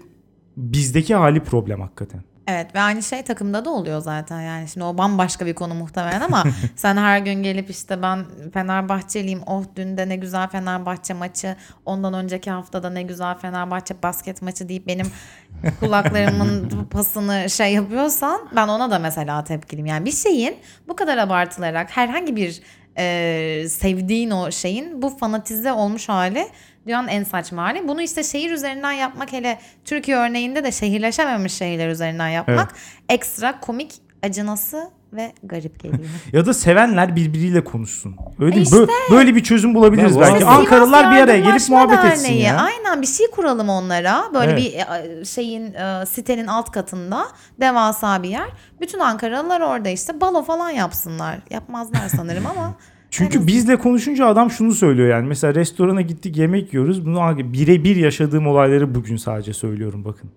[0.57, 2.21] bizdeki hali problem hakikaten.
[2.51, 6.21] Evet ve aynı şey takımda da oluyor zaten yani şimdi o bambaşka bir konu muhtemelen
[6.21, 6.45] ama
[6.77, 11.57] sen her gün gelip işte ben Fenerbahçeliyim oh dün de ne güzel Fenerbahçe maçı
[11.87, 15.07] ondan önceki haftada ne güzel Fenerbahçe basket maçı deyip benim
[15.81, 20.57] kulaklarımın pasını şey yapıyorsan ben ona da mesela tepkiliyim yani bir şeyin
[20.89, 22.63] bu kadar abartılarak herhangi bir
[23.01, 26.47] e, sevdiğin o şeyin bu fanatize olmuş hali
[26.87, 27.89] dünyanın en saçma hali.
[27.89, 32.75] Bunu işte şehir üzerinden yapmak hele Türkiye örneğinde de şehirleşememiş şehirler üzerinden yapmak
[33.09, 36.01] ekstra komik, acınası ve garip geliyor.
[36.33, 38.17] Ya da sevenler birbiriyle konuşsun.
[38.39, 38.63] Öyle değil mi?
[38.63, 38.77] İşte.
[38.77, 40.39] Bö- böyle bir çözüm bulabiliriz Ya belki.
[40.39, 42.43] işte Ankaralılar bir araya gelip muhabbet etsin Derneği.
[42.43, 42.57] ya.
[42.57, 44.23] Aynen bir şey kuralım onlara.
[44.35, 44.59] Böyle Evet.
[44.59, 44.73] bir
[45.21, 47.25] e, şeyin e, sitenin alt katında
[47.61, 48.49] devasa bir yer.
[48.81, 51.39] Bütün Ankaralılar orada işte balo falan yapsınlar.
[51.51, 52.75] Yapmazlar sanırım ama.
[53.11, 55.27] Çünkü en bizle konuşunca adam şunu söylüyor yani.
[55.29, 57.07] Mesela restorana gittik yemek yiyoruz.
[57.07, 60.31] Bunu birebir yaşadığım olayları bugün sadece söylüyorum bakın.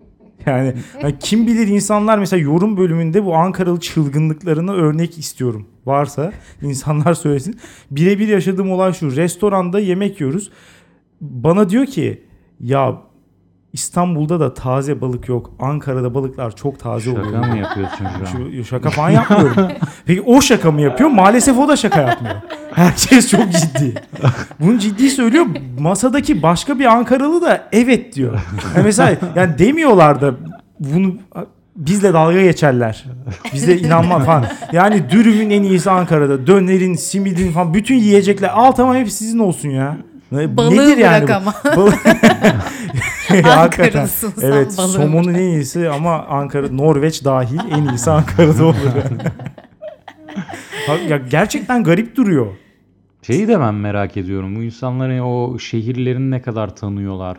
[0.48, 0.74] Yani,
[1.20, 5.68] kim bilir insanlar mesela yorum bölümünde bu Ankaralı çılgınlıklarına örnek istiyorum.
[5.86, 7.60] Varsa insanlar söylesin.
[7.92, 9.16] Birebir yaşadığım olay şu.
[9.16, 10.52] Restoranda yemek yiyoruz.
[11.22, 12.24] Bana diyor ki
[12.60, 13.02] ya
[13.74, 15.52] İstanbul'da da taze balık yok.
[15.60, 17.26] Ankara'da balıklar çok taze oluyor.
[17.26, 18.52] Şaka mı yapıyorsun şu an?
[18.52, 19.68] Şu, şaka falan yapmıyorum.
[20.06, 21.10] Peki o şaka mı yapıyor?
[21.10, 22.36] Maalesef o da şaka yapmıyor.
[22.76, 23.94] Herkes çok ciddi.
[24.60, 25.46] Bunu ciddi söylüyor.
[25.80, 28.40] Masadaki başka bir Ankaralı da evet diyor.
[28.76, 30.34] Yani mesela yani demiyorlar da
[30.80, 31.14] bunu
[31.76, 33.06] bizle dalga geçerler.
[33.54, 34.46] Bize inanma falan.
[34.72, 36.48] Yani dürümün en iyisi Ankara'da.
[36.48, 38.50] Dönerin, simidin falan bütün yiyecekler.
[38.54, 39.98] Al tamam hep sizin olsun ya.
[40.34, 41.34] Ne- Balığı Nedir bırak bu?
[41.34, 41.54] ama.
[43.62, 48.76] Ankaralısın sen, Evet balığı somonun en iyisi ama Ankara, Norveç dahil en iyisi Ankara'da olur.
[51.10, 52.48] Ya gerçekten garip duruyor.
[53.22, 54.56] Şeyi de ben merak ediyorum.
[54.56, 57.38] Bu insanların o şehirlerini ne kadar tanıyorlar?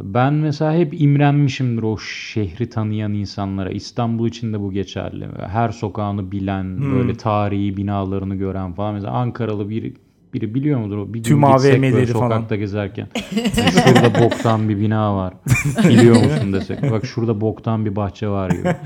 [0.00, 3.70] Ben mesela hep imrenmişimdir o şehri tanıyan insanlara.
[3.70, 5.26] İstanbul için de bu geçerli.
[5.46, 6.94] Her sokağını bilen, Hmm.
[6.94, 8.94] böyle tarihi binalarını gören falan.
[8.94, 9.94] Mesela Ankaralı biri
[10.34, 11.08] biri biliyor mudur o?
[11.08, 12.28] Bir gün Tüm gitsek böyle AVM'leri falan.
[12.28, 13.06] sokakta gezerken.
[13.56, 15.34] Yani şurada boktan bir bina var.
[15.88, 16.90] Biliyor musun desek.
[16.90, 18.76] Bak şurada boktan bir bahçe var gibi.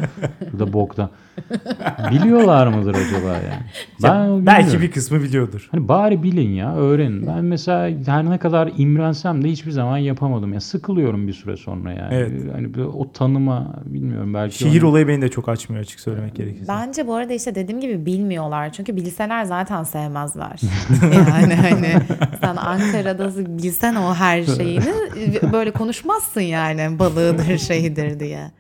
[0.51, 1.11] Şurada boktan.
[2.11, 3.63] Biliyorlar mıdır acaba yani?
[4.03, 4.83] Ben Belki bilmiyorum.
[4.83, 5.69] bir kısmı biliyordur.
[5.71, 7.27] Hani bari bilin ya öğrenin.
[7.27, 10.53] Ben mesela her ne kadar imrensem de hiçbir zaman yapamadım.
[10.53, 12.15] Ya sıkılıyorum bir süre sonra yani.
[12.15, 12.33] Evet.
[12.55, 14.59] Hani bir o tanıma bilmiyorum belki.
[14.59, 16.69] Şehir onu- olayı beni de çok açmıyor açık söylemek gerekirse.
[16.69, 18.73] Bence bu arada işte dediğim gibi bilmiyorlar.
[18.73, 20.61] Çünkü bilseler zaten sevmezler.
[21.13, 21.93] yani hani
[22.41, 24.93] sen Ankara'da bilsen o her şeyini
[25.53, 28.51] böyle konuşmazsın yani balığıdır şeyidir diye.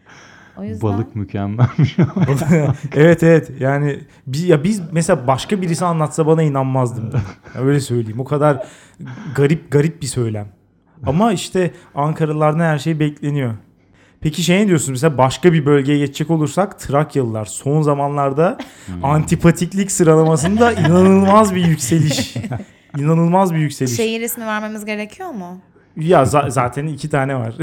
[0.56, 1.96] O yüzden Balık mükemmelmiş.
[2.94, 7.10] evet evet yani biz, ya biz mesela başka birisi anlatsa bana inanmazdım.
[7.54, 8.20] Ya öyle söyleyeyim.
[8.20, 8.66] O kadar
[9.34, 10.48] garip garip bir söylem.
[11.06, 13.54] Ama işte Ankaralılardan her şey bekleniyor.
[14.20, 18.58] Peki şey ne diyorsunuz mesela başka bir bölgeye geçecek olursak Trakyalılar son zamanlarda
[19.02, 22.34] antipatiklik sıralamasında inanılmaz bir yükseliş.
[22.98, 23.96] İnanılmaz bir yükseliş.
[23.96, 25.58] şehir ismi vermemiz gerekiyor mu?
[25.96, 27.54] Ya za- zaten iki tane var.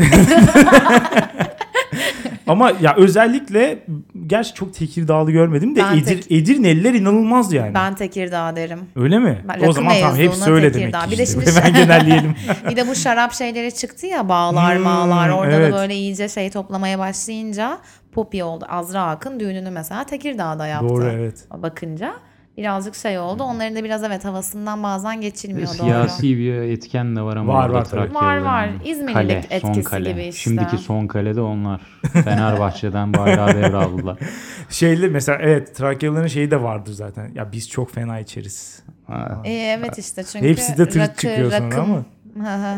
[2.52, 3.84] Ama ya özellikle
[4.28, 7.74] gerçi çok Tekirdağlı görmedim de Ben Edir, tek- Edirneliler inanılmaz yani.
[7.74, 8.80] Ben Tekirdağ derim.
[8.96, 9.46] Öyle mi?
[9.48, 10.98] Ben o zaman tamam hepsi öyle Tekirdağ.
[11.00, 11.42] demek Bir de işte.
[11.46, 12.36] şimdi- Ben genelleyelim.
[12.70, 15.74] Bir de bu şarap şeyleri çıktı ya bağlar Hmm, mağlar orada evet.
[15.74, 17.78] da böyle iyice şey toplamaya başlayınca
[18.12, 18.66] Poppy oldu.
[18.70, 20.90] Azra Akın düğününü mesela Tekirdağ'da yaptı.
[20.90, 21.46] Doğru evet.
[21.58, 22.14] Bakınca
[22.58, 23.44] birazcık şey oldu.
[23.44, 25.68] Onların da biraz evet havasından bazen geçilmiyor.
[25.68, 25.74] Doğru.
[25.74, 28.14] Siyasi bir etken de var ama Var, var tabii.
[28.14, 28.70] Var, var.
[29.14, 30.12] Kale, son etkisi kale.
[30.12, 30.42] gibi işte.
[30.42, 31.82] Şimdiki son kale de onlar.
[32.14, 34.18] Fenerbahçe'den bayrağı devraldılar.
[34.70, 37.32] Şeyle mesela evet Trakyalıların şeyi de vardır zaten.
[37.36, 38.84] Ya biz çok fena içeriz.
[39.08, 39.42] Ha.
[39.46, 42.06] E, evet işte çünkü Hepsi de tırt çıkıyor sonra ama.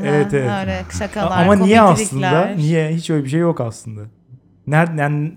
[0.03, 0.51] Evet, evet.
[0.61, 2.45] Öyle şakalar, Ama niye aslında?
[2.45, 2.89] Niye?
[2.89, 4.01] Hiç öyle bir şey yok aslında.
[4.67, 5.33] Nereden yani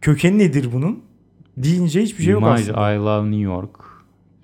[0.00, 1.09] kökeni nedir bunun?
[1.56, 2.92] Deyince hiçbir şey yok İmaj aslında.
[2.92, 3.70] I love New York.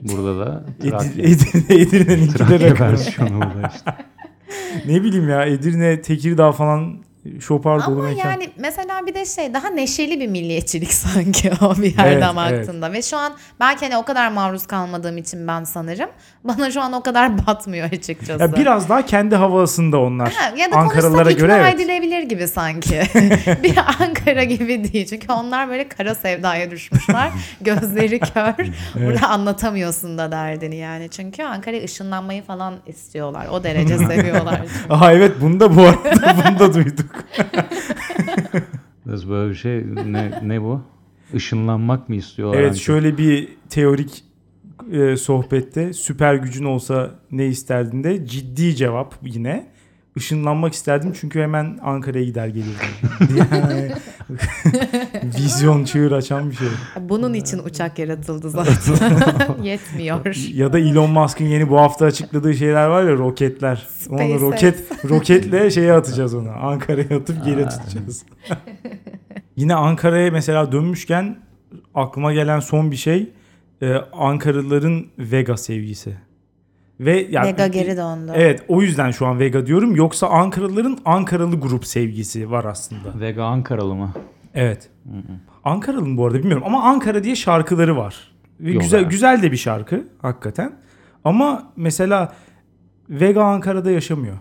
[0.03, 1.19] Burada da Edir.
[1.19, 3.95] Edirne, Edirne'ninki de Trakya versiyonu bu da işte.
[4.87, 6.99] Ne bileyim ya Edirne, Tekirdağ falan
[7.41, 8.31] şopar dolu Ama mekan.
[8.31, 12.93] yani mesela bir de şey daha neşeli bir milliyetçilik sanki o bir yerden Evet, baktığında.
[12.93, 16.11] Ve şu an belki hani o kadar maruz kalmadığım için ben sanırım.
[16.45, 18.43] Bana şu an o kadar batmıyor açıkçası.
[18.43, 20.33] Ya biraz daha kendi havasında onlar.
[20.33, 21.75] Ha, ya da Ankaralılara göre evet.
[21.75, 23.03] edilebilir gibi sanki.
[23.63, 25.07] bir Ankara gibi değil.
[25.07, 27.31] Çünkü onlar böyle kara sevdaya düşmüşler.
[27.61, 28.67] Gözleri kör.
[28.95, 31.09] Burada anlatamıyorsun da derdini yani.
[31.09, 33.47] Çünkü Ankara'ya ışınlanmayı falan istiyorlar.
[33.51, 34.61] O derece seviyorlar.
[34.91, 37.16] Aha evet bunu da bu arada bunu da duyduk.
[39.07, 40.83] Nasıl böyle bir şey ne, ne bu?
[41.35, 42.59] Işınlanmak mı istiyorlar?
[42.59, 42.83] Evet Ankara?
[42.83, 44.25] şöyle bir teorik
[44.93, 49.67] e, sohbette süper gücün olsa ne isterdin de ciddi cevap yine.
[50.17, 53.37] Işınlanmak isterdim çünkü hemen Ankara'ya gider gelirdim.
[53.37, 53.93] yani,
[55.39, 56.69] vizyon çığır açan bir şey.
[57.01, 59.63] Bunun için uçak yaratıldı zaten.
[59.63, 60.55] Yetmiyor.
[60.55, 63.87] Ya da Elon Musk'ın yeni bu hafta açıkladığı şeyler var ya roketler.
[64.09, 64.41] Onu SpaceX.
[64.41, 66.51] roket roketle şeye atacağız onu.
[66.63, 68.25] Ankara'ya atıp geri tutacağız.
[69.57, 71.37] Yine Ankara'ya mesela dönmüşken
[71.95, 73.31] aklıma gelen son bir şey
[73.83, 76.26] e, Ankaralıların Vega sevgisi.
[77.01, 78.33] Ve ya Mega geri döndü.
[78.35, 79.97] Evet o yüzden şu an Vega diyorum.
[79.97, 83.21] Yoksa Ankaralıların Ankaralı grup sevgisi var aslında.
[83.21, 84.13] Vega Ankaralı mı?
[84.55, 84.89] Evet.
[85.65, 88.33] Ankaralı mı bu arada bilmiyorum ama Ankara diye şarkıları var.
[88.61, 89.09] Ve Yok güzel abi.
[89.09, 90.73] güzel de bir şarkı hakikaten.
[91.25, 92.33] Ama mesela
[93.11, 94.37] Vega Ankara'da yaşamıyor.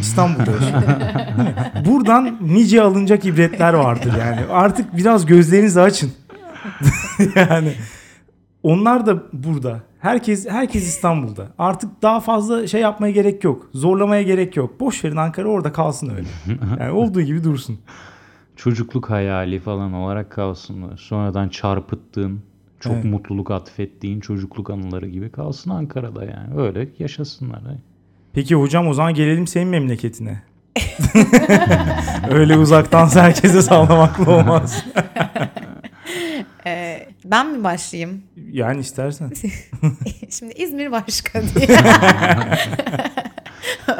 [0.00, 0.82] İstanbul'da yaşıyor.
[1.86, 4.40] Buradan nice alınacak ibretler vardır yani.
[4.50, 6.12] Artık biraz gözlerinizi açın.
[7.34, 7.72] yani
[8.62, 9.80] onlar da burada.
[10.00, 11.48] Herkes herkes İstanbul'da.
[11.58, 13.70] Artık daha fazla şey yapmaya gerek yok.
[13.74, 14.80] Zorlamaya gerek yok.
[14.80, 16.28] Boş verin Ankara orada kalsın öyle.
[16.80, 17.78] Yani olduğu gibi dursun.
[18.56, 20.96] Çocukluk hayali falan olarak kalsın.
[20.96, 22.40] Sonradan çarpıttığın,
[22.80, 23.04] çok Evet.
[23.04, 26.60] mutluluk atfettiğin çocukluk anıları gibi kalsın Ankara'da yani.
[26.60, 27.60] Öyle yaşasınlar.
[28.32, 30.42] Peki hocam o zaman gelelim senin memleketine.
[32.30, 34.84] Öyle uzaktan herkese sallamakla olmaz.
[36.66, 38.22] Ee, ben mi başlayayım?
[38.52, 39.32] Yani istersen.
[40.38, 41.78] Şimdi İzmir başka diye.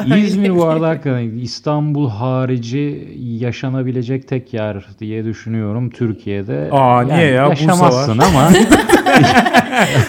[0.18, 6.68] İzmir bu arada hakikaten İstanbul harici yaşanabilecek tek yer diye düşünüyorum Türkiye'de.
[6.72, 7.50] Aa, niye ya?
[7.50, 8.26] Bursa Yaşamazsın var.
[8.26, 8.50] ama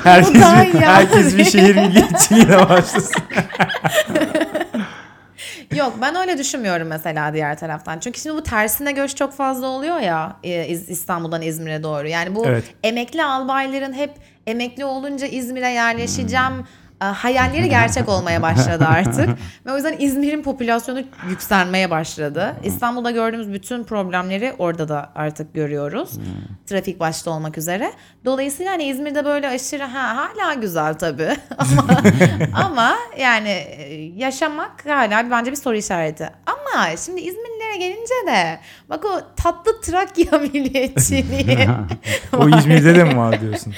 [0.04, 0.34] Herkes
[0.74, 3.22] bir, herkes bir şehir milliyetçiliğine başlasın.
[5.76, 8.00] Yok ben öyle düşünmüyorum mesela diğer taraftan.
[8.00, 12.08] Çünkü şimdi bu tersine göç çok fazla oluyor ya e, İstanbul'dan İzmir'e doğru.
[12.08, 12.64] Yani bu Evet.
[12.84, 14.12] emekli albayların hep
[14.48, 16.64] emekli olunca İzmir'e yerleşeceğim e,
[17.06, 19.30] hayalleri gerçek olmaya başladı artık.
[19.66, 22.56] Ve o yüzden İzmir'in popülasyonu yükselmeye başladı.
[22.64, 26.12] İstanbul'da gördüğümüz bütün problemleri orada da artık görüyoruz.
[26.66, 27.92] Trafik başta olmak üzere.
[28.26, 31.88] Dolayısıyla hani İzmir'de böyle aşırı ha, hala güzel tabii ama
[32.66, 36.30] ama yani e, yaşamak hala bence bir soru işareti.
[36.46, 38.60] Ama şimdi İzmirlilere gelince de
[38.90, 41.70] bak o tatlı Trakya milliyetçiliği.
[42.38, 43.74] O İzmir'de de mi var diyorsun?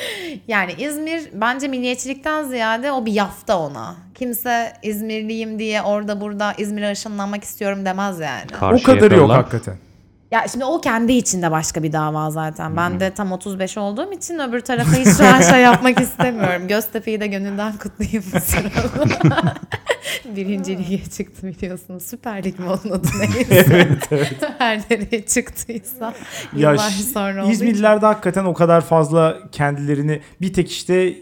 [0.47, 3.95] yani İzmir bence milliyetçilikten ziyade o bir yafta ona.
[4.15, 8.43] Kimse İzmirliyim diye orada burada İzmir'e ışınlanmak istiyorum demez yani.
[8.55, 9.75] O kadar yok Karşıyakalılar- hakikaten.
[10.31, 12.77] Ya şimdi o kendi içinde başka bir dava zaten.
[12.77, 16.67] Ben de tam 35 olduğum için öbür tarafa hiç şu an şey yapmak istemiyorum.
[16.67, 19.53] Göztepe'yi de gönülden kutlayayım bu sırada.
[20.35, 22.03] Birinci lige çıktı biliyorsunuz.
[22.03, 23.65] Süper Lig mi onun adı neyse.
[23.71, 24.37] evet evet.
[24.57, 26.13] Her nereye çıktıysa.
[26.55, 27.65] Ya Yıllar ş- sonra olduğu için.
[27.65, 31.13] İzmirliler de hakikaten o kadar fazla kendilerini bir tek işte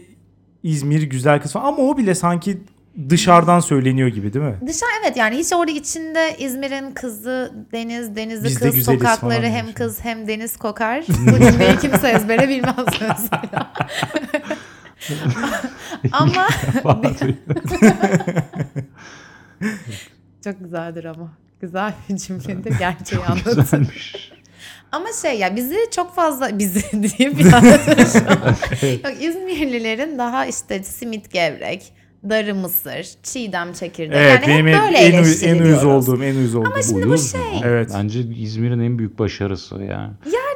[0.62, 2.62] İzmir güzel kız falan ama o bile sanki
[3.08, 4.54] dışarıdan söyleniyor gibi değil mi?
[4.66, 9.14] Dışarı evet yani hiç orada içinde İzmir'in kızı deniz, denizli Biz de kız güzeliz falan
[9.14, 9.72] sokakları hem diyorsun.
[9.72, 11.04] kız hem deniz kokar.
[11.08, 13.72] Bu cümleyi kimse ezbere bilmez mesela.
[16.12, 16.48] ama
[20.44, 21.32] çok güzeldir ama.
[21.60, 22.78] Güzel bir cümledir.
[22.78, 23.56] Gerçeği anlatır.
[23.56, 24.31] Güzelmiş.
[24.92, 27.44] Ama şey ya bizi çok fazla bizi diye bir.
[29.04, 31.92] Yok İzmirlilerin daha işte simit gevrek,
[32.30, 34.16] darı mısır, çiğdem çekirdek.
[34.16, 35.12] Evet yani benim hep böyle en,
[35.56, 36.82] en uyuz olduğum en uyuz olduğum.
[36.88, 37.40] şimdi bu Uyuz şey-?
[37.64, 37.90] Evet.
[37.94, 40.10] Bence İzmir'in en büyük başarısı ya.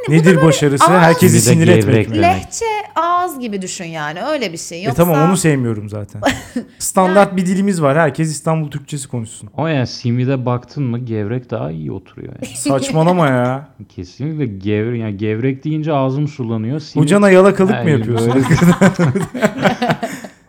[0.08, 0.84] Nedir başarısı?
[0.84, 2.22] ağız- Herkesi Bir de sinir etmek gevrek?
[2.22, 2.64] Lehçe
[2.96, 4.78] ağız gibi düşün yani öyle bir şey.
[4.80, 6.22] E Yoksa tamam onu sevmiyorum zaten.
[6.78, 7.98] Standart bir dilimiz var.
[7.98, 9.50] Herkes İstanbul Türkçesi konuşsun.
[9.56, 12.46] Ama yani simide baktın mı gevrek daha iyi oturuyor yani.
[12.56, 13.68] Saçmalama ya.
[13.96, 16.80] Kesinlikle gevrek yani gevrek deyince ağzım sulanıyor.
[16.80, 18.32] Simit, Hocana yalakalık mı Yani yapıyorsun?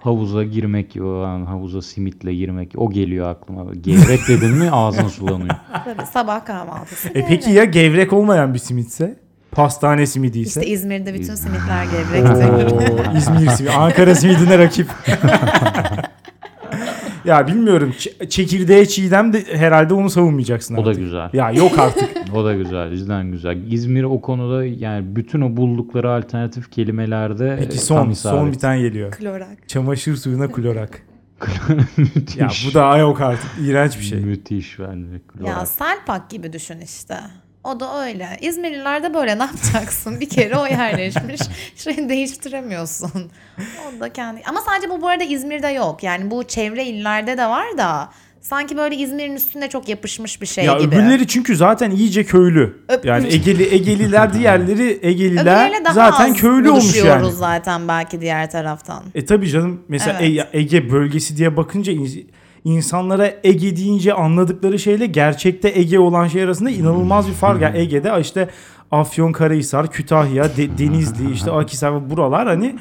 [0.08, 0.96] havuza girmek
[1.46, 3.74] havuza simitle girmek o geliyor aklıma.
[3.82, 5.56] Gevrek dedin mi ağzın sulanıyor.
[5.86, 7.10] Tabii, sabah kahvaltısı.
[7.10, 9.20] E peki ya gevrek olmayan bir simitse?
[9.52, 10.62] Pastane simidiyse?
[10.62, 12.46] İşte İzmir'de bütün simitler gevrekti.
[12.76, 13.74] Oo, İzmir simidi.
[13.74, 14.88] Ankara simidine rakip.
[17.28, 17.94] ya bilmiyorum.
[18.00, 21.30] Ç- çekirdeğe çiğdem de herhalde onu savunmayacaksın O da güzel.
[21.34, 22.10] Ya yok artık.
[22.36, 23.72] O da güzel, cidden güzel.
[23.72, 28.82] İzmir o konuda yani bütün o buldukları alternatif kelimelerde Peki tam son, son bir tane
[28.82, 29.12] geliyor.
[29.12, 29.70] Klorak.
[29.70, 31.02] Çamaşır suyuna klorak.
[31.98, 32.38] Müthiş.
[32.38, 33.50] Ya bu da yok artık.
[33.62, 34.20] İğrenç bir şey.
[34.20, 35.12] Müthiş bence.
[35.14, 35.68] Ya Klorak.
[35.68, 37.16] Selpak gibi düşün işte.
[37.68, 38.38] O da öyle.
[38.42, 40.20] İzmirliler de böyle ne yapacaksın?
[40.20, 41.42] Bir kere o yerleşmiş.
[41.76, 43.32] Şeyi değiştiremiyorsun.
[43.60, 44.42] O da kendi...
[44.50, 46.04] Ama sadece bu bu arada İzmir'de yok.
[46.04, 48.10] Yani bu çevre illerde de var da
[48.42, 50.96] sanki böyle İzmir'in üstünde çok yapışmış bir şey ya gibi.
[50.96, 52.78] öbürleri çünkü zaten iyice köylü.
[52.90, 57.32] Öp- Yani Egeli Egeliler diğerleri Egeliler zaten az köylü olmuş yani.
[57.32, 59.04] zaten belki diğer taraftan.
[59.16, 60.48] E tabi canım mesela Evet.
[60.54, 61.94] E- Ege bölgesi diye bakınca
[62.68, 67.62] insanlara Ege deyince anladıkları şeyle gerçekte Ege olan şey arasında inanılmaz bir fark.
[67.62, 68.50] Yani Ege'de işte
[68.92, 72.76] Afyonkarahisar, Kütahya, De- Denizli, işte Akhisar buralar hani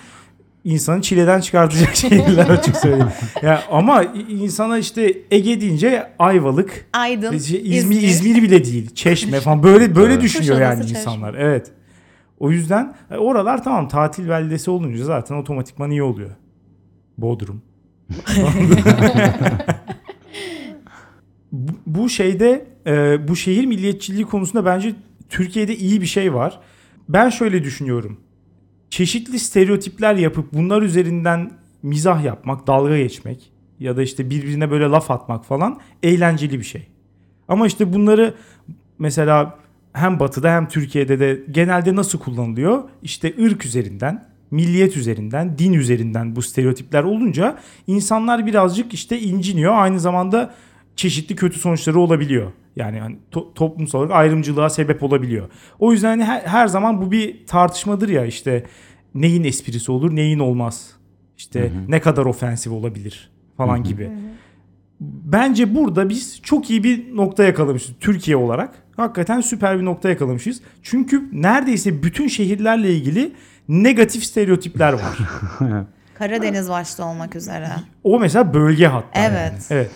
[0.65, 3.09] insanı çileden çıkartacak şeyler açık söyleyeyim.
[3.43, 8.03] Ya ama insana işte Ege deyince Ayvalık, Aydın, şey, İzmir, İzmir.
[8.03, 8.95] İzmir bile değil.
[8.95, 10.23] Çeşme falan böyle böyle Evet.
[10.23, 10.99] düşünüyor yani Çeşme.
[10.99, 11.35] insanlar.
[11.35, 11.71] Evet.
[12.41, 16.31] O yüzden e, oralar tamam tatil beldesi olunca zaten otomatikman iyi oluyor.
[17.19, 17.63] Bodrum.
[21.97, 24.95] bu, şeyde e, bu şehir milliyetçiliği konusunda bence
[25.29, 26.61] Türkiye'de iyi bir şey var.
[27.09, 28.21] Ben şöyle düşünüyorum.
[28.91, 31.51] Çeşitli stereotipler yapıp bunlar üzerinden
[31.83, 36.87] mizah yapmak, dalga geçmek ya da işte birbirine böyle laf atmak falan eğlenceli bir şey.
[37.49, 38.35] Ama işte bunları
[38.99, 39.59] mesela
[39.93, 42.83] hem batıda hem Türkiye'de de genelde nasıl kullanılıyor?
[43.03, 49.75] İşte ırk üzerinden, milliyet üzerinden, din üzerinden bu stereotipler olunca insanlar birazcık işte inciniyor.
[49.75, 50.55] Aynı zamanda
[50.97, 52.53] çeşitli kötü sonuçları olabiliyor.
[52.77, 55.49] Yani hani to- toplumsal olarak ayrımcılığa sebep olabiliyor.
[55.79, 58.65] O yüzden hani her, her zaman bu bir tartışmadır ya işte
[59.15, 60.91] neyin esprisi olur, neyin olmaz.
[61.39, 64.11] İşte ne kadar ofensif olabilir falan gibi.
[65.01, 68.75] Bence burada biz çok iyi bir nokta yakalamışız Türkiye olarak.
[68.97, 70.61] Hakikaten süper bir nokta yakalamışız.
[70.83, 73.33] Çünkü neredeyse bütün şehirlerle ilgili
[73.69, 75.19] negatif stereotipler var.
[76.15, 77.69] Karadeniz başta olmak üzere.
[78.05, 79.21] O mesela bölge hatta.
[79.21, 79.53] Evet.
[79.53, 79.59] yani.
[79.71, 79.91] Evet.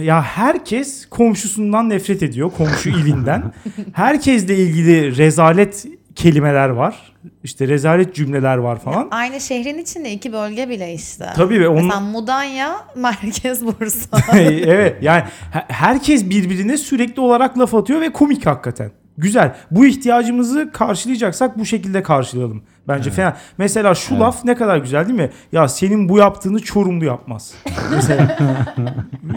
[0.00, 2.50] Ya, herkes komşusundan nefret ediyor.
[2.58, 3.42] Komşu ilinden.
[3.92, 7.12] Herkesle ilgili rezalet kelimeler var.
[7.44, 9.08] İşte rezalet cümleler var falan.
[9.10, 11.26] Aynı şehrin içinde iki bölge bile işte.
[11.36, 14.18] Tabii ve onun Mesela Mudanya, Merkez Bursa.
[14.38, 18.90] evet yani he- herkes birbirine sürekli olarak laf atıyor ve komik hakikaten.
[19.18, 19.54] Güzel.
[19.70, 22.62] Bu ihtiyacımızı karşılayacaksak bu şekilde karşılayalım.
[22.88, 23.36] Bence fena.
[23.58, 25.30] Mesela şu laf ne kadar güzel değil mi?
[25.52, 27.54] Ya senin bu yaptığını Çorumlu yapmaz.
[27.90, 28.38] Mesela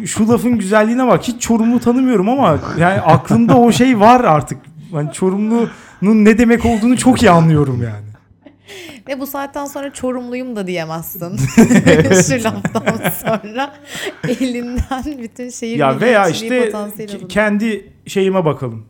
[0.06, 1.24] şu lafın güzelliğine bak.
[1.24, 4.58] Hiç Çorumlu tanımıyorum ama yani aklımda o şey var artık.
[4.94, 8.10] Yani Çorumlu'nun ne demek olduğunu çok iyi anlıyorum yani.
[9.08, 11.38] Ve bu saatten sonra Çorumluyum da diyemezsin.
[12.28, 13.74] Şu laftan sonra
[14.28, 16.72] elinden bütün şehir Ya veya işte
[17.30, 18.86] kendi şeyime bakalım.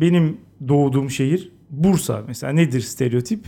[0.00, 0.36] Benim
[0.68, 3.44] doğduğum şehir Bursa mesela nedir stereotip?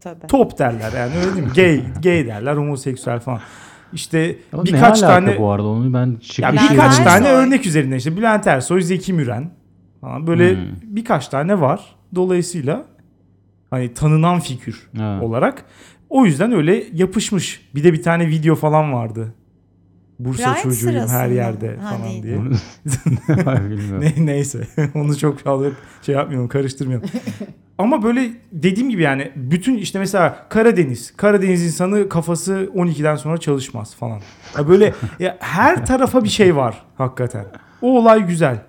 [0.00, 0.26] Tabii.
[0.26, 1.52] Top derler yani öyle değil mi?
[1.56, 3.40] Gay, gay derler, homoseksüel falan.
[3.92, 6.06] İşte Ama birkaç tane bu arada onu ben
[6.38, 7.04] ya birkaç Ersoy.
[7.04, 9.50] tane örnek üzerinden işte Bülent Ersoy, Zeki Müren
[10.00, 10.62] falan böyle Hmm.
[10.82, 11.96] birkaç tane var.
[12.14, 12.84] Dolayısıyla
[13.70, 15.18] hani tanınan figür Ha.
[15.22, 15.64] olarak
[16.08, 17.68] o yüzden öyle yapışmış.
[17.74, 19.34] Bir de bir tane video falan vardı.
[20.24, 21.76] Bursa Pride çocuğuyum her yerde?
[21.76, 22.22] Ha, falan değil.
[22.22, 22.38] diye.
[24.00, 25.70] Ne, neyse onu çok fazla
[26.02, 27.08] şey yapmayalım karıştırmayalım.
[27.78, 31.16] Ama böyle dediğim gibi yani bütün işte mesela Karadeniz.
[31.16, 34.20] Karadeniz insanı kafası 12'den sonra çalışmaz falan.
[34.58, 37.46] Ya böyle ya her tarafa bir şey var hakikaten.
[37.82, 38.62] O olay güzel.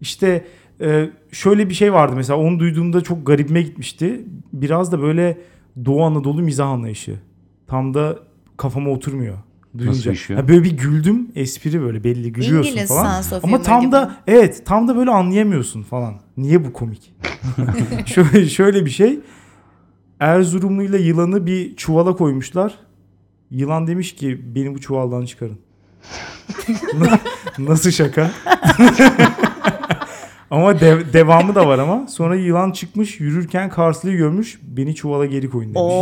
[0.00, 0.44] İşte
[0.80, 4.24] e, şöyle bir şey vardı mesela onu duyduğumda çok garibime gitmişti.
[4.52, 5.38] Biraz da böyle
[5.84, 7.14] Doğu Anadolu mizah anlayışı.
[7.66, 8.18] Tam da
[8.56, 9.36] kafama oturmuyor.
[9.78, 10.12] Duyunca.
[10.12, 10.40] işiyor?
[10.40, 13.22] Ya böyle bir güldüm espri böyle belli gülüyorsun İngiliz falan.
[13.42, 13.92] Ama tam gibi.
[13.92, 16.14] da evet tam da böyle anlayamıyorsun falan.
[16.36, 17.14] Niye bu komik?
[18.06, 19.20] şöyle şöyle bir şey.
[20.20, 22.74] Erzurumluyla yılanı bir çuvala koymuşlar.
[23.50, 25.58] Yılan demiş ki beni bu çuvaldan çıkarın.
[27.58, 28.30] Nasıl şaka?
[30.50, 32.06] ama dev- devamı da var ama.
[32.08, 34.58] Sonra yılan çıkmış yürürken Karslı'yı görmüş.
[34.62, 35.92] Beni çuvala geri koyun demiş.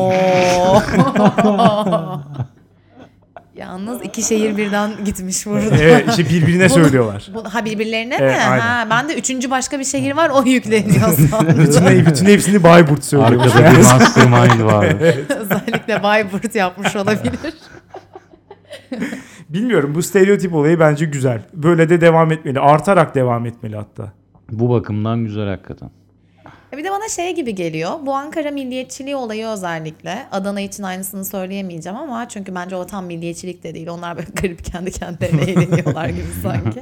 [3.56, 5.76] Yalnız iki şehir birden gitmiş burada.
[5.76, 7.30] evet işte birbirine söylüyorlar.
[7.34, 8.42] Bu- Ha birbirlerine Evet, mi?
[8.44, 8.60] aynen.
[8.60, 11.58] Ha, ben de üçüncü başka bir şehir var o yükleniyor sandım.
[11.58, 13.42] bütün, bütün hepsini Bayburt söylüyor.
[13.44, 15.14] Arkada bir mastermind vardı.
[15.38, 17.32] Özellikle Bayburt yapmış olabilir.
[19.48, 21.42] Bilmiyorum bu stereotip olayı bence güzel.
[21.54, 22.60] Böyle de devam etmeli.
[22.60, 24.12] Artarak devam etmeli hatta.
[24.52, 25.90] Bu bakımdan güzel hakikaten.
[26.74, 27.90] E Bir de bana şey gibi geliyor.
[28.02, 30.26] Bu Ankara milliyetçiliği olayı özellikle.
[30.32, 33.88] Adana için aynısını söyleyemeyeceğim ama çünkü bence o tam milliyetçilik de değil.
[33.88, 36.80] Onlar böyle garip kendi kendilerine eğleniyorlar gibi sanki.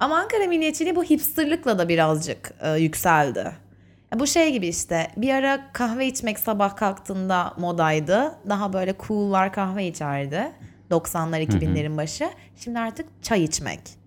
[0.00, 3.52] Ama Ankara milliyetçiliği bu hipsterlıkla da birazcık e, yükseldi.
[4.12, 8.34] Ya Bu şey gibi işte bir ara kahve içmek sabah kalktığında modaydı.
[8.48, 10.52] Daha böyle cool'lar kahve içerdi.
[10.90, 12.30] 90'lar 2000'lerin başı.
[12.56, 14.01] Şimdi artık çay içmek.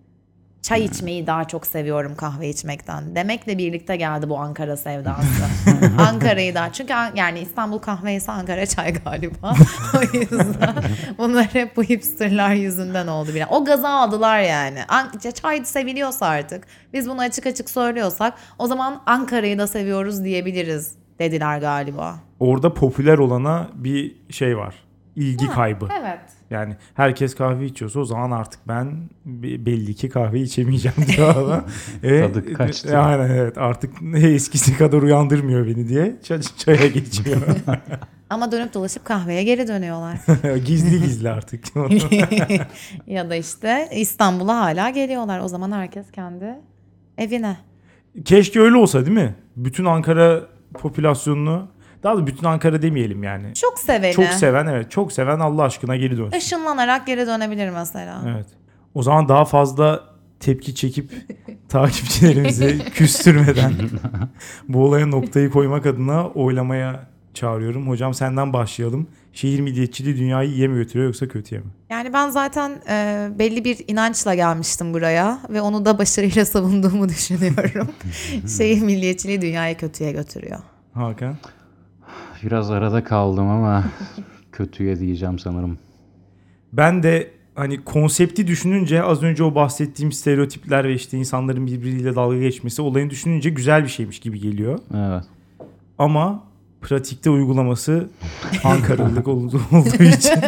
[0.66, 3.14] Çay içmeyi daha çok seviyorum kahve içmekten.
[3.16, 5.22] Demekle birlikte geldi bu Ankara sevdası.
[6.08, 6.72] Ankara'yı da.
[6.72, 9.54] Çünkü An- yani İstanbul kahveyse Ankara çay galiba.
[9.98, 10.74] o yüzden
[11.18, 13.48] bunlar hep bu hipsterlar yüzünden oldu biraz.
[13.50, 14.78] O gaza aldılar yani.
[14.88, 15.12] An-
[15.42, 16.66] çay seviliyorsa artık.
[16.92, 22.16] Biz bunu açık açık söylüyorsak o zaman Ankara'yı da seviyoruz diyebiliriz dediler galiba.
[22.40, 24.74] Orada popüler olana bir şey var.
[25.16, 25.88] İlgi kaybı.
[26.00, 26.35] Evet.
[26.50, 31.64] Yani herkes kahve içiyorsa o zaman artık ben be- belli ki kahve içemeyeceğim diyor adam.
[32.02, 32.88] E, Tadı kaçtı.
[32.92, 37.36] e, Aynen evet artık eskisi kadar uyandırmıyor beni diye çay, çaya geçiyor.
[38.30, 40.18] Ama dönüp dolaşıp kahveye geri dönüyorlar.
[40.66, 41.64] gizli gizli artık.
[43.06, 45.40] ya da işte İstanbul'a hala geliyorlar.
[45.40, 46.54] O zaman herkes kendi
[47.18, 47.56] evine.
[48.24, 49.34] Keşke öyle olsa değil mi?
[49.56, 50.40] Bütün Ankara
[50.74, 51.68] popülasyonunu
[52.02, 53.54] daha da bütün Ankara demeyelim yani.
[53.54, 54.12] Çok seveni.
[54.12, 54.90] Çok seven evet.
[54.90, 56.38] Çok seven Allah aşkına geri dönsün.
[56.38, 58.22] Işınlanarak geri dönebilir mesela.
[58.28, 58.46] Evet.
[58.94, 60.04] O zaman daha fazla
[60.40, 61.10] tepki çekip
[61.68, 63.72] takipçilerimizi küstürmeden
[64.68, 67.88] bu olaya noktayı koymak adına oylamaya çağırıyorum.
[67.88, 69.06] Hocam senden başlayalım.
[69.32, 71.66] Şehir milliyetçiliği dünyayı iyiye mi götürüyor yoksa kötüye mi?
[71.90, 77.88] Yani ben zaten e, belli bir inançla gelmiştim buraya ve onu da başarıyla savunduğumu düşünüyorum.
[78.58, 80.58] Şehir milliyetçiliği dünyayı kötüye götürüyor.
[80.94, 81.36] Hakan?
[82.42, 83.84] Biraz arada kaldım ama
[84.52, 85.78] kötüye diyeceğim sanırım.
[86.72, 92.38] Ben de hani konsepti düşününce az önce o bahsettiğim stereotipler ve işte insanların birbiriyle dalga
[92.38, 94.78] geçmesi olayını düşününce güzel bir şeymiş gibi geliyor.
[94.94, 95.24] Evet.
[95.98, 96.42] Ama
[96.82, 98.08] pratikte uygulaması
[98.64, 99.60] Ankaralılık olduğu,
[100.02, 100.40] için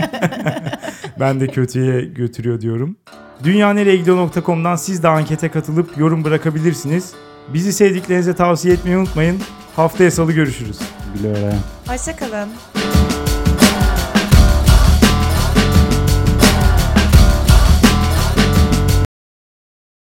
[1.20, 2.97] ben de kötüye götürüyor diyorum.
[3.45, 7.14] Dünyanereyegidiyor.com'dan siz de ankete katılıp yorum bırakabilirsiniz.
[7.55, 9.40] Bizi sevdiklerinize tavsiye etmeyi unutmayın.
[9.76, 10.78] Haftaya salı görüşürüz.
[11.14, 11.55] Güle güle.
[11.88, 12.49] Hoşçakalın.